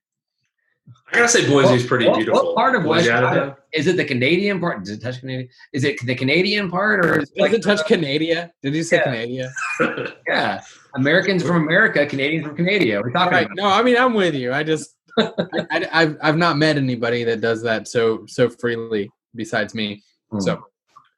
[1.10, 2.46] I gotta say, Boise is pretty what, beautiful.
[2.46, 3.40] What part of Boise, Western Idaho.
[3.42, 3.96] Idaho is it?
[3.96, 4.80] The Canadian part?
[4.84, 5.48] Does it touch Canada?
[5.72, 8.50] Is it the Canadian part or is it Does like it touch Canada?
[8.62, 9.48] Did you say Yeah.
[9.78, 10.14] Canada?
[10.28, 10.60] Yeah,
[10.94, 13.00] Americans from America, Canadians from Canada.
[13.02, 13.46] We're talking Right.
[13.46, 13.56] about.
[13.56, 14.52] No, I mean I'm with you.
[14.52, 19.10] I just I, I, have I've not met anybody that does that so so freely
[19.34, 20.02] besides me.
[20.30, 20.40] Hmm.
[20.40, 20.62] So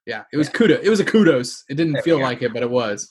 [0.06, 0.80] yeah, it was kudos.
[0.84, 1.64] It was a kudos.
[1.68, 2.26] It didn't feel we go.
[2.28, 3.10] like it, but it was.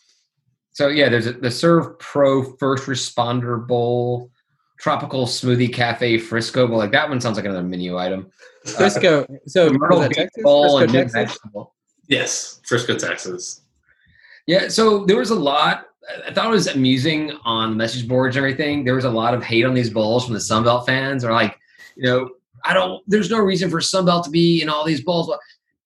[0.71, 4.31] So yeah, there's a, the Serve Pro First Responder Bowl,
[4.79, 6.77] Tropical Smoothie Cafe Frisco Bowl.
[6.77, 8.31] Like that one sounds like another menu item.
[8.65, 9.25] Frisco.
[9.47, 10.43] So Myrtle was Beach Texas?
[10.43, 11.15] Bowl Frisco, and New Texas.
[11.15, 11.73] Mexico Bowl.
[12.07, 13.61] yes, Frisco, Texas.
[14.47, 15.85] Yeah, so there was a lot.
[16.27, 18.83] I thought it was amusing on the message boards and everything.
[18.83, 21.23] There was a lot of hate on these bowls from the Sunbelt fans.
[21.23, 21.57] Are like,
[21.95, 22.29] you know,
[22.65, 23.03] I don't.
[23.07, 25.31] There's no reason for Sunbelt to be in all these bowls.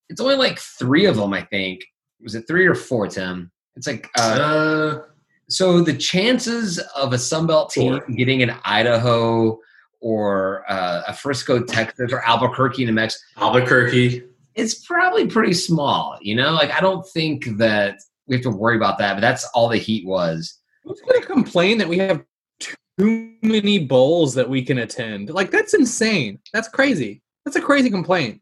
[0.09, 1.83] It's only like three of them, I think.
[2.21, 3.51] Was it three or four, Tim?
[3.75, 5.01] It's like uh, Uh,
[5.49, 8.15] so the chances of a Sunbelt team Four.
[8.15, 9.59] getting an Idaho
[10.01, 14.23] or uh, a Frisco, Texas, or Albuquerque, New Mexico, Albuquerque.
[14.55, 16.17] it's probably pretty small.
[16.21, 19.13] You know, like I don't think that we have to worry about that.
[19.13, 20.59] But that's all the heat was.
[20.83, 22.23] Who's going to complain that we have
[22.59, 25.29] too many bowls that we can attend?
[25.29, 26.39] Like that's insane.
[26.51, 27.21] That's crazy.
[27.45, 28.41] That's a crazy complaint.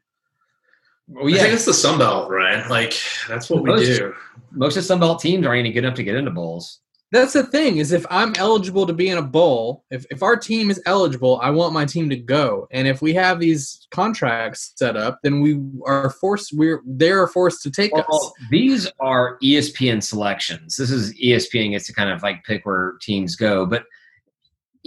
[1.07, 2.67] Well, I think yeah, it's the Sun Belt, right?
[2.69, 2.93] Like
[3.27, 4.15] that's what we do.
[4.51, 6.79] most of Sunbelt teams aren't even good enough to get into bowls.
[7.11, 10.37] That's the thing is if I'm eligible to be in a bowl, if, if our
[10.37, 12.67] team is eligible, I want my team to go.
[12.71, 17.27] And if we have these contracts set up, then we are forced we're they are
[17.27, 18.31] forced to take us.
[18.49, 20.77] These are ESPN selections.
[20.77, 23.83] This is ESPN gets to kind of like pick where teams go, but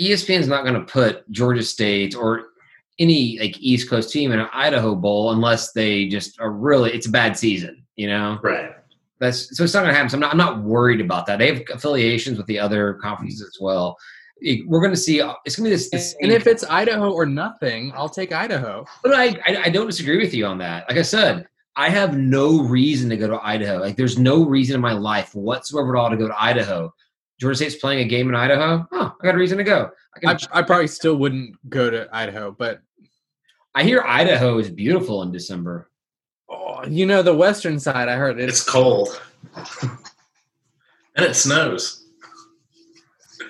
[0.01, 2.47] ESPN's not going to put Georgia State or
[2.99, 7.07] any like East Coast team in an Idaho Bowl unless they just are really it's
[7.07, 8.39] a bad season, you know.
[8.43, 8.73] Right.
[9.21, 10.11] That's so it's not going to happen.
[10.11, 11.39] So I'm not I'm not worried about that.
[11.39, 13.97] They have affiliations with the other conferences as well.
[14.41, 15.21] It- We're going to see.
[15.21, 15.91] Uh, it's going to be this.
[15.91, 18.85] this And if it's Idaho or nothing, I'll take Idaho.
[19.03, 20.89] But I, I I don't disagree with you on that.
[20.89, 21.47] Like I said,
[21.77, 23.79] I have no reason to go to Idaho.
[23.79, 26.93] Like there's no reason in my life whatsoever at all to go to Idaho.
[27.41, 28.87] Georgia State's playing a game in Idaho.
[28.93, 29.91] Oh, I got a reason to go.
[30.17, 32.81] I, can, I, I probably still wouldn't go to Idaho, but
[33.75, 35.91] I hear Idaho is beautiful in December.
[36.55, 38.09] Oh, you know the western side.
[38.09, 39.21] I heard It's it's cold.
[41.17, 42.07] and it snows.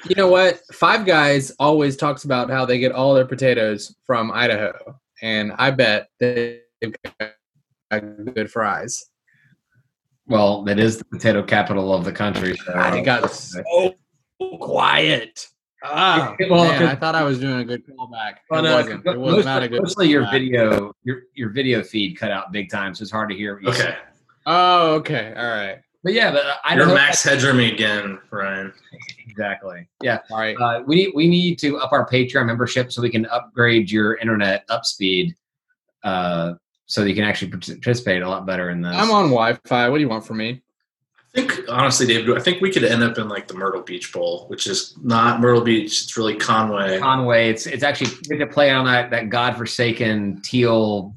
[0.09, 0.61] You know what?
[0.73, 5.71] Five Guys always talks about how they get all their potatoes from Idaho, and I
[5.71, 6.61] bet they've
[7.21, 7.33] got
[8.35, 9.03] good fries.
[10.27, 12.57] Well, it is the potato capital of the country.
[12.57, 13.95] So I got so
[14.61, 15.49] quiet.
[15.85, 18.37] Ah, Well, man, 'cause- I thought I was doing a good callback.
[18.51, 19.07] Well, it no, wasn't.
[19.07, 19.83] It was most- not a good.
[19.83, 23.37] mostly your video, your your video feed cut out big time, so it's hard to
[23.37, 23.55] hear.
[23.55, 23.79] What you Okay.
[23.79, 23.97] say.
[24.47, 25.33] Oh, okay.
[25.37, 25.79] All right.
[26.03, 26.95] But yeah, but uh, You're Idaho.
[26.95, 28.73] Max Headroom again, Ryan.
[29.27, 29.89] Exactly.
[30.01, 30.21] Yeah.
[30.31, 30.57] All right.
[30.61, 34.15] Uh, we need we need to up our Patreon membership so we can upgrade your
[34.19, 35.35] internet up speed,
[36.05, 36.55] uh,
[36.87, 38.95] so that you can actually participate a lot better in this.
[38.95, 39.89] I'm on Wi-Fi.
[39.89, 40.63] What do you want from me?
[41.35, 44.13] I think honestly, David, I think we could end up in like the Myrtle Beach
[44.13, 46.05] Bowl, which is not Myrtle Beach.
[46.05, 46.99] It's really Conway.
[47.01, 47.51] Conway.
[47.51, 51.17] It's it's actually good to play on that that godforsaken teal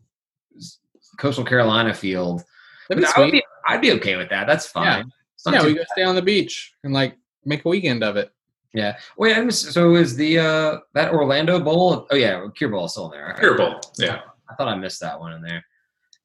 [1.17, 2.43] coastal Carolina field.
[2.89, 4.47] That'd be I would be, I'd be okay with that.
[4.47, 5.11] That's fine.
[5.45, 5.53] Yeah.
[5.53, 7.15] Yeah, we go stay on the beach and like
[7.45, 8.31] make a weekend of it.
[8.73, 8.97] Yeah.
[9.17, 12.07] Wait, I'm so is the uh that Orlando Bowl?
[12.09, 13.35] Oh yeah, Cure Bowl is still in there.
[13.39, 13.79] Cure Bowl.
[13.97, 14.21] Yeah.
[14.49, 15.63] I thought I missed that one in there.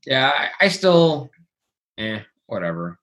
[0.06, 1.30] Yeah, I, I still,
[1.98, 2.98] eh, whatever.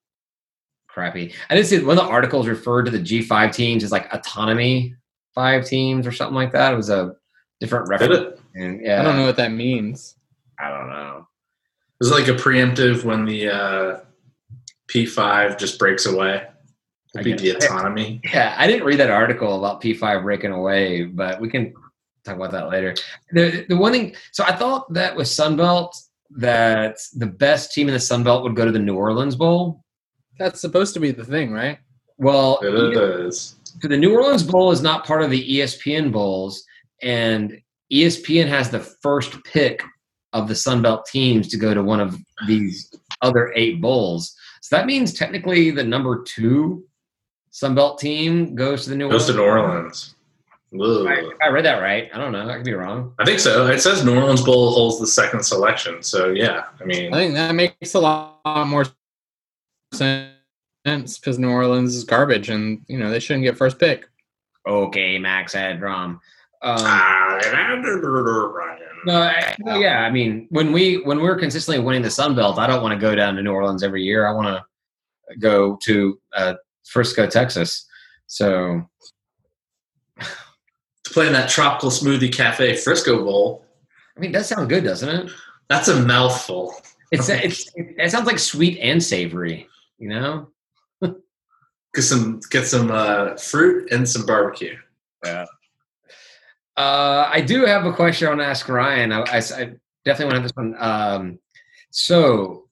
[1.00, 1.34] Crappy.
[1.50, 4.96] I didn't see one of the articles referred to the G5 teams as like autonomy
[5.34, 6.74] five teams or something like that.
[6.74, 7.16] It was a
[7.60, 8.20] different Did reference.
[8.20, 8.40] it?
[8.56, 10.16] And, yeah, I don't know what that means.
[10.60, 11.28] I don't know.
[12.02, 14.00] It was like a preemptive when the uh,
[14.90, 16.44] P5 just breaks away.
[17.16, 18.22] It'd be the autonomy.
[18.34, 21.74] Yeah, I didn't read that article about P5 breaking away, but we can
[22.24, 22.94] talk about that later.
[23.32, 25.92] The the one thing, so I thought that with Sunbelt
[26.32, 29.84] that the best team in the Sunbelt would go to the New Orleans Bowl.
[30.40, 31.78] That's supposed to be the thing, right?
[32.18, 33.56] Well, It is.
[33.82, 36.64] So the New Orleans Bowl is not part of the ESPN bowls,
[37.02, 37.62] and
[37.92, 39.84] ESPN has the first pick
[40.34, 42.18] of the Sun Belt teams to go to one of
[42.48, 42.92] these
[43.22, 44.36] other eight bowls.
[44.62, 46.86] So that means technically the number two
[47.52, 50.16] Sun Belt team goes to the New Goes to Orleans.
[50.72, 51.34] New Orleans.
[51.42, 52.10] I, I read that right.
[52.14, 52.48] I don't know.
[52.48, 53.14] I could be wrong.
[53.20, 53.68] I think so.
[53.68, 56.04] It says New Orleans Bowl holds the second selection.
[56.04, 58.86] So yeah, I mean, I think that makes a lot more
[59.94, 64.08] sense because New Orleans is garbage, and you know they shouldn't get first pick.
[64.68, 66.20] Okay, Max Headroom.
[66.62, 67.40] Um, ah,
[68.54, 68.80] Ryan.
[69.06, 70.02] No, I, yeah.
[70.02, 73.00] I mean, when we when we're consistently winning the Sun Belt, I don't want to
[73.00, 74.28] go down to New Orleans every year.
[74.28, 76.54] I want to go to uh,
[76.86, 77.86] Frisco, Texas.
[78.28, 78.84] So
[80.20, 83.66] to play in that tropical smoothie cafe Frisco Bowl.
[84.18, 85.32] I mean, that sounds good, doesn't it?
[85.70, 86.76] That's a mouthful.
[87.12, 89.68] It's it's it sounds like sweet and savory.
[90.00, 90.50] You know?
[91.96, 94.78] Get some get some uh, fruit and some barbecue.
[95.26, 95.46] Uh,
[96.78, 99.12] I do have a question I want to ask Ryan.
[99.12, 99.74] I, I, I
[100.06, 100.76] definitely want to have this one.
[100.78, 101.40] Um,
[101.90, 102.70] so,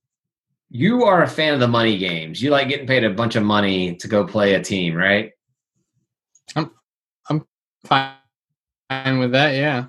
[0.70, 2.42] you are a fan of the money games.
[2.42, 5.32] You like getting paid a bunch of money to go play a team, right?
[6.56, 6.72] I'm,
[7.30, 7.46] I'm
[7.86, 9.88] fine with that, yeah.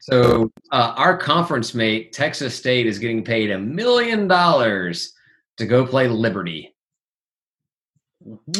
[0.00, 5.14] So, uh, our conference mate, Texas State, is getting paid a million dollars
[5.58, 6.74] to go play Liberty.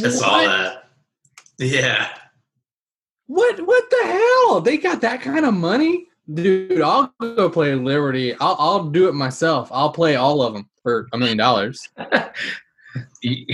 [0.02, 0.84] I saw that.
[1.58, 2.08] Yeah.
[3.26, 3.66] What?
[3.66, 4.60] What the hell?
[4.60, 6.80] They got that kind of money, dude.
[6.80, 8.34] I'll go play Liberty.
[8.34, 9.68] I'll I'll do it myself.
[9.72, 11.88] I'll play all of them for a million dollars.
[13.20, 13.44] You're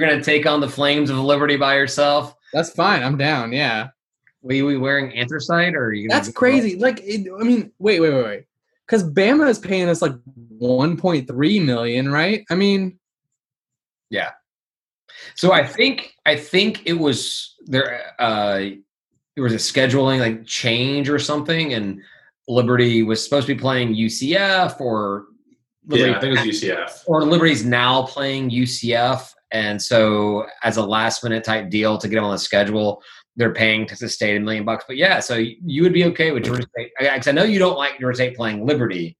[0.00, 2.34] gonna take on the flames of Liberty by yourself.
[2.52, 3.02] That's fine.
[3.02, 3.52] I'm down.
[3.52, 3.88] Yeah.
[4.42, 6.08] Will you be wearing anthracite, or are you?
[6.08, 6.76] gonna That's crazy.
[6.76, 8.44] Like, it, I mean, wait, wait, wait, wait.
[8.86, 10.12] Because Bama is paying us like
[10.60, 12.44] 1.3 million, right?
[12.50, 12.98] I mean,
[14.10, 14.30] yeah.
[15.34, 18.14] So I think I think it was there.
[18.18, 18.58] Uh,
[19.34, 22.00] there was a scheduling like change or something, and
[22.48, 25.26] Liberty was supposed to be playing UCF or
[25.86, 27.02] Liberty, Yeah, I think it was UCF.
[27.06, 32.16] or Liberty's now playing UCF and so as a last minute type deal to get
[32.16, 33.02] them on the schedule,
[33.36, 34.84] they're paying Texas State a million bucks.
[34.86, 37.76] But yeah, so you would be okay with Georgia State because I know you don't
[37.76, 39.16] like Georgia State playing Liberty,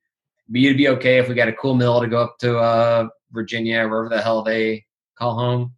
[0.48, 3.08] but you'd be okay if we got a cool mill to go up to uh,
[3.32, 4.84] Virginia, or wherever the hell they
[5.18, 5.74] call home.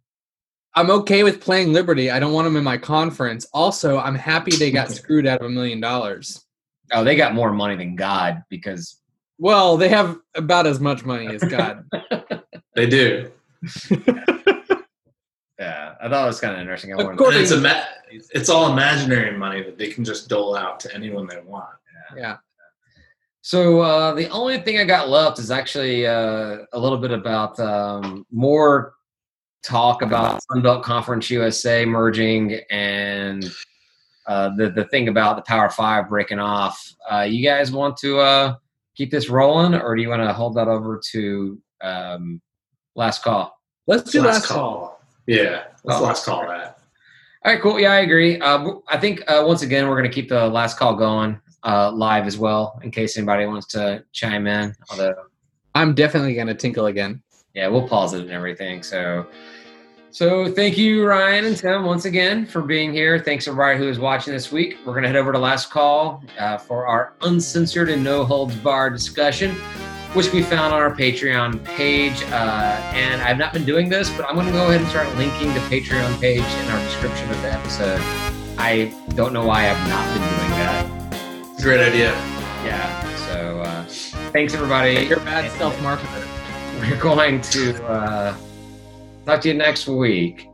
[0.75, 2.09] I'm okay with playing Liberty.
[2.09, 3.45] I don't want them in my conference.
[3.53, 6.45] Also, I'm happy they got screwed out of a million dollars.
[6.93, 8.95] Oh, they got more money than God because.
[9.37, 11.85] Well, they have about as much money as God.
[12.75, 13.31] they do.
[15.59, 16.93] yeah, I thought it was kind of interesting.
[16.93, 20.95] I wanted it's, ima- it's all imaginary money that they can just dole out to
[20.95, 21.69] anyone they want.
[22.15, 22.21] Yeah.
[22.21, 22.37] yeah.
[23.41, 27.59] So uh, the only thing I got left is actually uh, a little bit about
[27.59, 28.93] um, more
[29.61, 33.51] talk about Sunbelt Conference USA merging and
[34.27, 36.81] uh, the the thing about the Power Five breaking off.
[37.11, 38.55] Uh, you guys want to uh,
[38.95, 42.41] keep this rolling, or do you want to hold that over to um,
[42.95, 43.59] last call?
[43.87, 44.77] Let's do last, last call.
[44.77, 44.98] call.
[45.29, 46.79] Yeah, let's last call that.
[47.45, 47.79] All right, cool.
[47.79, 48.39] Yeah, I agree.
[48.39, 51.91] Uh, I think uh, once again we're going to keep the last call going uh,
[51.91, 54.75] live as well, in case anybody wants to chime in.
[54.89, 55.15] Although
[55.75, 57.21] I'm definitely going to tinkle again
[57.53, 58.83] yeah, we'll pause it and everything.
[58.83, 59.25] So,
[60.11, 63.19] so thank you, Ryan and Tim, once again for being here.
[63.19, 64.77] Thanks everybody who is watching this week.
[64.85, 68.93] We're gonna head over to last call uh, for our uncensored and no holds barred
[68.93, 69.55] discussion,
[70.13, 72.23] which we found on our Patreon page.
[72.23, 75.53] Uh, and I've not been doing this, but I'm gonna go ahead and start linking
[75.53, 78.01] the Patreon page in our description of the episode.
[78.57, 81.61] I don't know why I've not been doing that.
[81.61, 82.11] Great idea.
[82.65, 83.15] Yeah.
[83.27, 83.83] So uh,
[84.31, 85.05] thanks everybody.
[85.05, 86.29] You're bad self marketer
[86.79, 88.35] we're going to uh,
[89.25, 90.47] talk to you next week.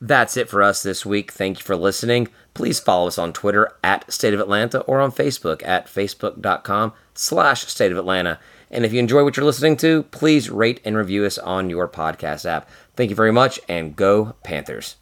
[0.00, 1.30] That's it for us this week.
[1.30, 2.28] Thank you for listening.
[2.54, 7.66] Please follow us on Twitter at State of Atlanta or on Facebook at facebook.com slash
[7.66, 8.40] State of Atlanta.
[8.72, 11.86] And if you enjoy what you're listening to, please rate and review us on your
[11.86, 12.68] podcast app.
[12.96, 14.96] Thank you very much and go Panthers.